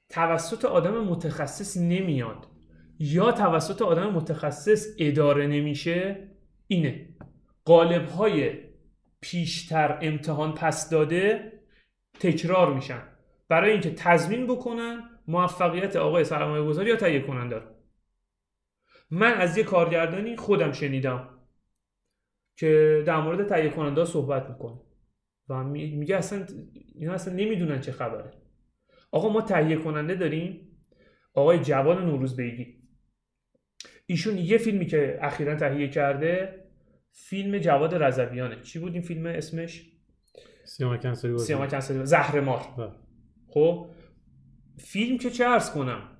توسط 0.10 0.66
آدم 0.66 1.04
متخصص 1.04 1.78
نمیاد 1.78 2.48
یا 3.00 3.32
توسط 3.32 3.82
آدم 3.82 4.10
متخصص 4.10 4.88
اداره 5.00 5.48
نمیشه 5.48 6.28
اینه. 6.68 7.10
قالب 7.66 8.06
های 8.06 8.52
پیشتر 9.22 10.00
امتحان 10.02 10.54
پس 10.54 10.90
داده 10.90 11.52
تکرار 12.20 12.74
میشن. 12.74 13.02
برای 13.50 13.72
اینکه 13.72 13.92
تضمین 13.92 14.48
بکنن 14.48 15.04
موفقیت 15.28 15.96
آقای 15.96 16.24
سرمایه 16.24 16.64
گذاری 16.64 16.90
یا 16.90 16.96
تهیه 16.96 17.20
کننده 17.20 17.56
رو. 17.56 17.62
من 19.12 19.34
از 19.34 19.58
یه 19.58 19.64
کارگردانی 19.64 20.36
خودم 20.36 20.72
شنیدم 20.72 21.30
که 22.58 23.04
در 23.08 23.22
مورد 23.22 23.50
تهیه 23.50 23.70
کننده 23.70 24.06
صحبت 24.06 24.50
می‌کنه. 24.50 24.80
و 25.50 25.64
می- 25.64 25.96
میگه 25.96 26.16
اصلا 26.16 26.46
اینا 26.96 27.14
اصلا 27.14 27.34
نمی‌دونن 27.34 27.82
چه 27.82 27.92
خبره. 27.92 28.32
آقا 29.12 29.30
ما 29.30 29.42
تهیه 29.42 29.76
کننده 29.76 30.16
داریم. 30.16 30.78
آقای 31.34 31.60
جوان 31.60 32.06
نوروز 32.06 32.36
بیگی. 32.36 32.80
ایشون 34.06 34.38
یه 34.38 34.58
فیلمی 34.58 34.86
که 34.86 35.20
اخیرا 35.22 35.56
تهیه 35.56 35.88
کرده 35.88 36.64
فیلم 37.12 37.58
جواد 37.58 37.96
رضویانه. 38.04 38.62
چی 38.62 38.80
بود 38.80 38.94
این 38.94 39.02
فیلم 39.02 39.26
اسمش؟ 39.26 39.92
سیامک 40.66 41.02
کنسری 41.02 41.38
سیامک 41.38 41.72
کنسری 41.72 42.06
زهر 42.06 42.40
مار 42.40 42.60
بله. 42.78 42.92
خب؟ 43.48 43.90
فیلم 44.80 45.18
که 45.18 45.30
چه 45.30 45.46
ارز 45.46 45.72
کنم؟ 45.72 46.18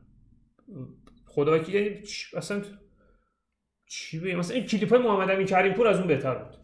خدا 1.40 1.58
یعنی 1.58 2.02
اصلا 2.34 2.62
چی 3.86 4.20
بگم؟ 4.20 4.36
مثلا 4.36 4.56
این 4.56 4.66
کلیپ 4.66 4.90
های 4.90 5.00
محمد 5.00 5.30
امین 5.30 5.48
کریم 5.48 5.74
پور 5.74 5.88
از 5.88 5.98
اون 5.98 6.08
بهتر 6.08 6.36
بود. 6.36 6.56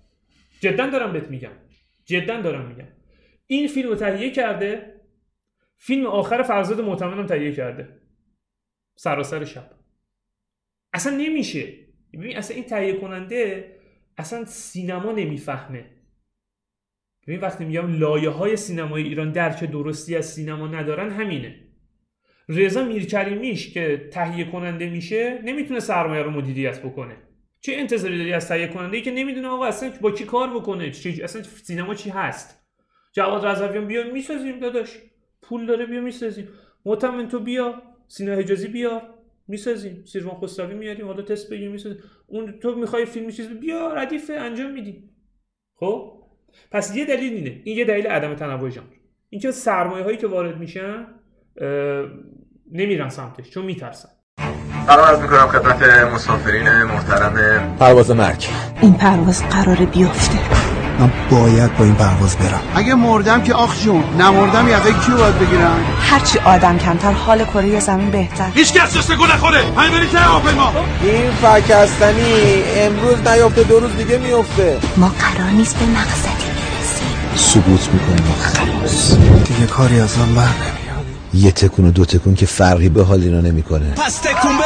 جدا 0.60 0.90
دارم 0.90 1.14
بهت 1.14 1.30
میگم. 1.30 1.52
جدا 2.06 2.42
دارم 2.42 2.68
میگم. 2.68 2.88
این 3.48 3.68
فیلم 3.68 3.90
رو 3.90 3.96
تهیه 3.96 4.32
کرده 4.32 5.02
فیلم 5.78 6.06
آخر 6.06 6.44
فرزاد 6.44 6.82
معتمدم 6.82 7.26
تهیه 7.26 7.54
کرده. 7.54 8.02
سراسر 8.96 9.46
شب. 9.46 9.72
اصلا 10.94 11.18
نمیشه. 11.18 11.74
ببین 12.14 12.38
اصلا 12.38 12.56
این 12.56 12.66
تهیه 12.66 12.94
کننده 12.94 13.72
اصلا 14.18 14.46
سینما 14.46 15.12
نمی‌فهمه. 15.12 15.86
ببین 17.28 17.40
وقتی 17.40 17.66
میگم 17.66 18.00
لایه 18.00 18.30
های 18.30 18.56
سینمای 18.56 19.04
ایران 19.04 19.32
درک 19.32 19.64
درستی 19.64 20.16
از 20.16 20.26
سینما 20.26 20.68
ندارن 20.68 21.10
همینه. 21.10 21.65
رضا 22.50 22.84
میرکریمیش 22.84 23.74
که 23.74 24.10
تهیه 24.12 24.46
کننده 24.52 24.90
میشه 24.90 25.42
نمی‌تونه 25.44 25.80
سرمایه 25.80 26.24
رو 26.24 26.32
مدیریت 26.32 26.82
بکنه. 26.82 27.16
چه 27.62 27.74
انتظاری 27.74 28.18
داری 28.18 28.34
از 28.34 28.48
تهیه 28.48 28.68
کننده 28.68 28.98
ای 28.98 29.04
که 29.04 29.12
نمی‌دونه 29.12 29.48
آقا 29.48 29.66
اصلا 29.66 29.92
با 30.02 30.12
کی 30.12 30.26
کار 30.26 30.50
بکنه؟ 30.50 30.92
چه 30.92 31.24
اصلا 31.24 31.44
سینما 31.44 31.96
چی 31.96 32.10
هست؟ 32.10 32.66
جواد 33.14 33.46
رضویان 33.46 33.88
بیا 33.88 34.12
می‌سازیم 34.12 34.60
داداش. 34.60 35.00
پول 35.42 35.66
داره 35.66 35.86
بیا 35.86 36.02
می‌سازیم. 36.02 36.48
معتمن 36.86 37.28
تو 37.28 37.40
بیا 37.40 37.82
سینا 38.08 38.36
حجازی 38.36 38.68
بیا 38.68 39.02
می‌سازیم. 39.48 40.04
سیروان 40.06 40.36
خسروی 40.36 40.74
میاریم 40.74 41.06
حالا 41.06 41.22
تست 41.22 41.50
بگیم 41.50 41.72
می‌سازیم. 41.72 42.00
اون 42.28 42.60
تو 42.60 42.76
می‌خوای 42.76 43.06
فیلم 43.06 43.30
چیز 43.30 43.50
بیا 43.50 43.94
ردیف 43.94 44.32
انجام 44.34 44.72
میدی 44.72 45.10
خب؟ 45.76 46.24
پس 46.72 46.96
یه 46.96 47.06
دلیل 47.06 47.34
اینه. 47.34 47.62
این 47.64 47.78
یه 47.78 47.86
دلیل 47.86 48.08
عدم 48.08 48.36
تنوع 48.36 48.70
ژانر. 48.70 48.88
اینکه 49.30 49.52
سرمایه 49.52 50.04
هایی 50.04 50.18
که 50.18 50.28
وارد 50.28 50.58
میشن 50.58 51.08
نمیرن 52.74 53.10
سمتش 53.10 53.50
چون 53.50 53.66
میترسن. 53.66 54.10
سلام 54.88 55.06
عرض 55.06 55.20
می‌کنم 55.20 55.48
خدمت 55.48 55.84
مسافرین 56.14 56.84
محترم 56.84 57.34
پرواز 57.80 58.12
مرگ. 58.12 58.48
این 58.82 58.94
پرواز 58.94 59.44
قراره 59.44 59.86
بیفته. 59.86 60.40
من 61.00 61.12
باید 61.32 61.78
با 61.78 61.84
این 61.84 61.96
پرواز 61.96 62.38
برم. 62.38 62.62
اگه 62.76 62.96
مردم 62.96 63.42
که 63.42 63.54
آخ 63.54 63.84
جون 63.84 64.04
نمردم 64.20 64.68
یقه 64.68 64.94
کیو 64.94 65.18
باید 65.18 65.40
بگیرم 65.40 65.86
هرچی 66.00 66.40
آدم 66.40 66.78
کمتر 66.78 67.12
حال 67.12 67.46
کره 67.46 67.80
زمین 67.80 68.12
بهتر. 68.12 68.50
هیچ 68.54 68.74
کس 68.74 68.98
جست 68.98 69.16
گل 69.16 69.26
نخوره. 69.26 69.64
همین 69.78 69.92
بری 69.92 70.08
که 70.08 70.18
هواپیما 70.18 70.74
این 71.02 71.32
فکستنی 71.32 72.64
امروز 72.76 73.28
نیافته 73.28 73.64
دو 73.64 73.80
روز 73.80 73.96
دیگه 73.98 74.18
میفته 74.18 74.80
ما 74.98 75.08
قرار 75.08 75.50
نیست 75.50 75.80
به 75.80 75.86
مقصدی 75.86 76.46
برسیم. 76.46 77.38
ثبوت 77.38 77.90
می‌کنیم. 77.94 78.34
خلاص. 78.42 79.18
دیگه 79.18 79.66
کاری 79.68 80.00
از 80.00 80.20
من 80.20 80.36
بر 80.36 80.42
نمیاد 80.42 80.85
یه 81.36 81.52
تکون 81.52 81.86
و 81.86 81.92
دو 81.92 82.06
تکون 82.06 82.36
که 82.36 82.46
فرقی 82.46 82.90
به 82.90 83.04
حال 83.04 83.22
اینا 83.22 83.42
نمی‌کنه. 83.42 83.94
پس 83.94 84.16
تکون 84.16 84.58
بده. 84.58 84.66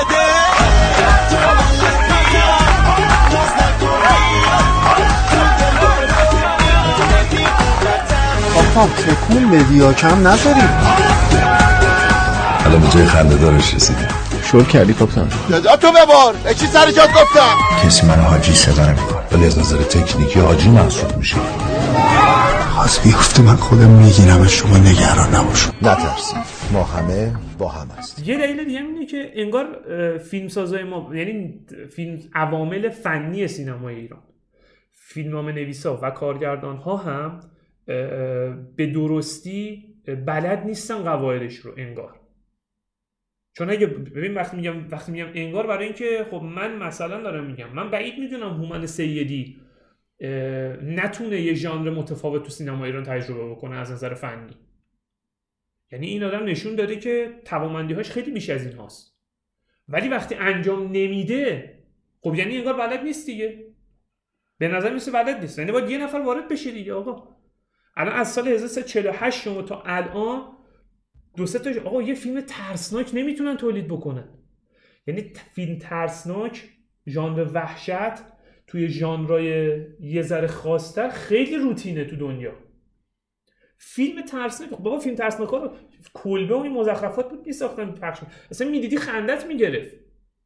آقا 8.56 8.88
تکون 8.88 9.52
بدی 9.52 9.76
یا 9.76 9.94
کم 9.94 10.28
نذاریم 10.28 10.70
حالا 12.64 12.78
به 12.78 12.88
جای 12.88 13.06
خنده 13.06 13.36
دارش 13.36 13.74
رسیده 13.74 14.08
شل 14.52 14.64
کردی 14.64 14.94
کاپتان. 14.94 15.32
صدا 15.50 15.76
تو 15.76 15.92
ببار. 15.92 16.34
به 16.44 16.54
چی 16.54 16.68
سر 16.68 16.92
جات 16.92 17.10
گفتم؟ 17.10 17.86
کسی 17.86 18.06
من 18.06 18.20
حاجی 18.22 18.56
صدا 18.56 18.86
نمی‌کنه. 18.86 19.20
ولی 19.32 19.46
از 19.46 19.60
نظر 19.60 19.78
تکنیکی 19.78 20.40
حاجی 20.40 20.70
محسوب 20.70 21.18
میشه. 21.18 21.36
می‌خواست 22.68 23.04
بیفته 23.04 23.42
من 23.42 23.56
خودم 23.56 23.90
می‌گیرم 23.90 24.48
شما 24.48 24.78
نگران 24.78 25.36
نباشم. 25.36 25.74
نترسید. 25.82 26.49
ما 26.74 26.84
همه 26.84 27.36
با 27.58 27.68
هم 27.68 27.88
هستیم. 27.88 28.26
یه 28.28 28.38
دلیل 28.38 28.64
دیگه 28.64 28.80
اینه 28.80 29.06
که 29.06 29.32
انگار 29.34 29.68
فیلمسازای 30.18 30.84
ما 30.84 31.16
یعنی 31.16 31.66
فیلم 31.92 32.20
عوامل 32.34 32.90
فنی 32.90 33.48
سینمای 33.48 33.96
ایران 33.96 34.24
فیلمنامه 34.92 35.52
نویسا 35.52 36.00
و 36.04 36.10
کارگردان 36.10 36.78
ها 36.78 36.98
هم 36.98 37.40
به 38.76 38.88
درستی 38.94 39.86
بلد 40.26 40.66
نیستن 40.66 41.04
قواعدش 41.04 41.56
رو 41.56 41.74
انگار. 41.78 42.20
چون 43.54 43.70
اگه 43.70 43.88
ببین 43.88 44.34
وقتی 44.34 44.58
میگم 44.58 44.88
وقتی 44.92 45.12
میگم 45.12 45.28
انگار 45.34 45.68
برای 45.68 45.86
اینکه 45.86 46.26
خب 46.32 46.42
من 46.44 46.78
مثلا 46.78 47.22
دارم 47.22 47.46
میگم 47.46 47.70
من 47.74 47.92
بعید 47.92 48.20
می‌دونم 48.20 48.50
هومن 48.50 48.86
سیدی 48.86 49.62
نتونه 50.84 51.42
یه 51.42 51.54
ژانر 51.54 51.90
متفاوت 51.90 52.44
تو 52.44 52.50
سینما 52.50 52.86
ایران 52.86 53.04
تجربه 53.04 53.50
بکنه 53.50 53.76
از 53.76 53.92
نظر 53.92 54.14
فنی. 54.14 54.69
یعنی 55.92 56.08
این 56.08 56.24
آدم 56.24 56.46
نشون 56.46 56.76
داده 56.76 56.96
که 56.96 57.42
توانمندی‌هاش 57.46 58.12
خیلی 58.12 58.32
بیش 58.32 58.50
از 58.50 58.66
این 58.66 58.78
هاست. 58.78 59.20
ولی 59.88 60.10
وقتی 60.10 60.36
انجام 60.36 60.84
نمیده 60.84 61.76
خب 62.22 62.36
یعنی 62.36 62.58
انگار 62.58 62.74
بلد 62.74 63.04
نیست 63.04 63.26
دیگه. 63.26 63.66
به 64.58 64.68
نظر 64.68 64.94
میسه 64.94 65.12
بلد 65.12 65.42
نیست. 65.42 65.60
یعنی 65.60 65.72
باید 65.72 65.90
یه 65.90 65.98
نفر 65.98 66.18
وارد 66.18 66.48
بشه 66.48 66.72
دیگه 66.72 66.94
آقا. 66.94 67.36
الان 67.98 68.14
از 68.14 68.32
سال 68.32 68.48
1348 68.48 69.42
شما 69.42 69.62
تا 69.62 69.82
الان 69.86 70.58
دو 71.38 71.46
سه 71.46 71.60
تا 71.60 71.82
آقا 71.82 72.02
یه 72.02 72.14
فیلم 72.14 72.42
ترسناک 72.42 73.10
نمی‌تونن 73.14 73.58
تولید 73.58 73.88
بکنن. 73.88 74.30
یعنی 75.08 75.34
فیلم 75.56 75.78
ترسناک 75.78 76.70
ژانر 77.08 77.48
وحشت 77.54 78.24
توی 78.68 78.90
ژانرای 78.90 79.80
یه 80.00 80.22
ذره 80.22 80.48
خاصتر 80.48 81.10
خیلی 81.10 81.56
روتینه 81.56 82.06
تو 82.06 82.16
دنیا. 82.16 82.69
فیلم 83.82 84.22
ترسناک. 84.22 84.70
بابا 84.70 85.00
فیلم 85.00 85.16
ترسناک 85.16 85.50
رو 85.50 85.72
کلبه 86.14 86.56
و 86.56 86.58
این 86.58 86.74
مزخرفات 86.74 87.30
بود 87.30 87.48
میساختن 87.48 87.92
پخش. 87.92 88.20
اصلا 88.52 88.70
می‌دیدی 88.70 88.98
خندت 88.98 89.46
می‌گرفت. 89.46 89.96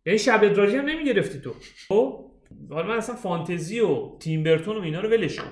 یعنی 0.06 0.20
شب 0.20 0.40
ادراجی 0.44 0.78
هم 0.78 0.86
نمی‌گرفتی 0.86 1.40
تو. 1.40 1.54
خب؟ 1.88 2.32
حالا 2.70 2.88
من 2.88 2.98
اصلا 2.98 3.16
فانتزی 3.16 3.80
و 3.80 4.18
تیم 4.20 4.44
برتون 4.44 4.78
و 4.78 4.82
اینا 4.82 5.02
رو 5.02 5.10
ولش 5.10 5.40
کن. 5.40 5.52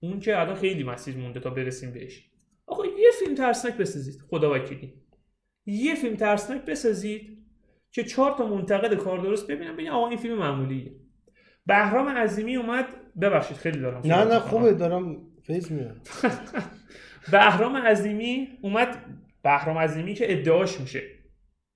اون 0.00 0.20
که 0.20 0.40
الان 0.40 0.54
خیلی 0.54 0.82
مسیر 0.82 1.16
مونده 1.16 1.40
تا 1.40 1.50
برسیم 1.50 1.92
بهش. 1.92 2.30
آقا 2.66 2.86
یه 2.86 3.10
فیلم 3.18 3.34
ترسناک 3.34 3.74
بسازید. 3.74 4.22
خدا 4.30 4.54
وکیلی. 4.54 4.94
یه 5.66 5.94
فیلم 5.94 6.16
ترسناک 6.16 6.64
بسازید 6.64 7.38
که 7.90 8.04
چهار 8.04 8.34
تا 8.38 8.46
منتقد 8.46 8.94
کار 8.94 9.18
درست 9.18 9.46
ببینم 9.46 9.74
ببین 9.74 9.90
آقا 9.90 10.08
این 10.08 10.18
فیلم 10.18 10.38
معمولیه. 10.38 10.92
بهرام 11.66 12.08
عظیمی 12.08 12.56
اومد. 12.56 12.86
ببخشید 13.20 13.56
خیلی 13.56 13.78
دارم 13.78 14.00
نه 14.04 14.24
نه 14.24 14.38
خوبه 14.38 14.72
دارم 14.72 15.26
فیز 15.46 15.72
میاد. 15.72 16.08
بهرام 17.32 17.76
عظیمی 17.76 18.58
اومد 18.62 19.04
بهرام 19.42 19.78
عظیمی 19.78 20.14
که 20.14 20.40
ادعاش 20.40 20.80
میشه. 20.80 21.02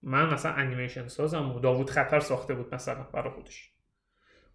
من 0.03 0.35
مثلا 0.35 0.53
انیمیشن 0.53 1.09
سازم 1.09 1.53
و 1.53 1.61
داوود 1.61 1.91
خطر 1.91 2.21
ساخته 2.21 2.55
بود 2.55 2.75
مثلا 2.75 3.03
برای 3.03 3.31
خودش. 3.31 3.73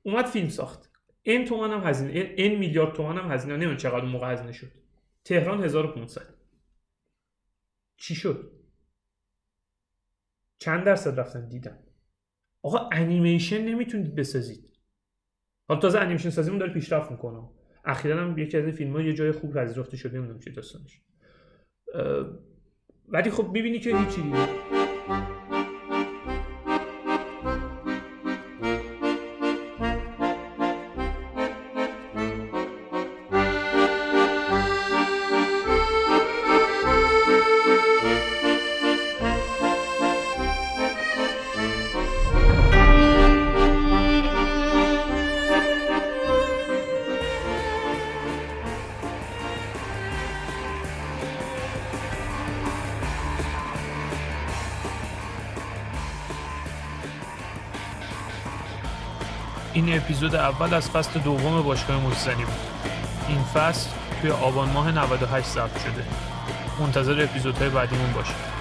اومد 0.03 0.25
فیلم 0.25 0.49
ساخت. 0.49 0.91
این 1.21 1.45
تومن 1.45 1.71
هم 1.71 1.87
هزینه 1.87 2.33
این 2.37 2.59
میلیارد 2.59 2.95
تومن 2.95 3.17
هم 3.17 3.31
هزینه. 3.31 3.53
نمی‌دونم 3.53 3.77
چقدر 3.77 4.05
موقع 4.05 4.31
هزینه 4.31 4.51
شد. 4.51 4.71
تهران 5.23 5.63
1500 5.63 6.35
چی 7.97 8.15
شد؟ 8.15 8.51
چند 10.59 10.83
درصد 10.83 11.19
رفتن؟ 11.19 11.49
دیدن 11.49 11.83
آقا 12.61 12.89
انیمیشن 12.91 13.61
نمی‌تونید 13.61 14.15
بسازید. 14.15 14.79
حالا 15.67 15.81
تازه 15.81 15.99
انیمیشن 15.99 16.29
سازیمون 16.29 16.59
داره 16.59 16.73
پیشرفت 16.73 17.11
می‌کنه. 17.11 17.49
اخیرا 17.85 18.21
هم 18.21 18.37
یکی 18.37 18.57
از 18.57 18.63
این 18.63 18.73
فیلم 18.73 18.93
ها 18.93 19.01
یه 19.01 19.13
جای 19.13 19.31
خوب 19.31 19.53
پذیرفته 19.53 19.97
شده 19.97 20.17
نمی‌دونم 20.17 20.39
چه 20.39 20.51
داستانش. 20.51 21.01
ولی 23.07 23.29
خب 23.29 23.51
می‌بینی 23.51 23.79
که 23.79 23.97
هیچی. 23.97 24.21
دیگه 24.21 24.47
اپیزود 60.03 60.35
اول 60.35 60.73
از 60.73 60.89
فصل 60.89 61.19
دوم 61.19 61.61
باشگاه 61.61 61.97
موسیزنی 61.97 62.45
بود. 62.45 62.53
این 63.27 63.43
فصل 63.43 63.89
توی 64.21 64.31
آبان 64.31 64.69
ماه 64.69 64.91
98 64.91 65.47
ضبط 65.47 65.79
شده. 65.79 66.05
منتظر 66.79 67.23
اپیزودهای 67.23 67.69
بعدیمون 67.69 68.11
باشید. 68.13 68.52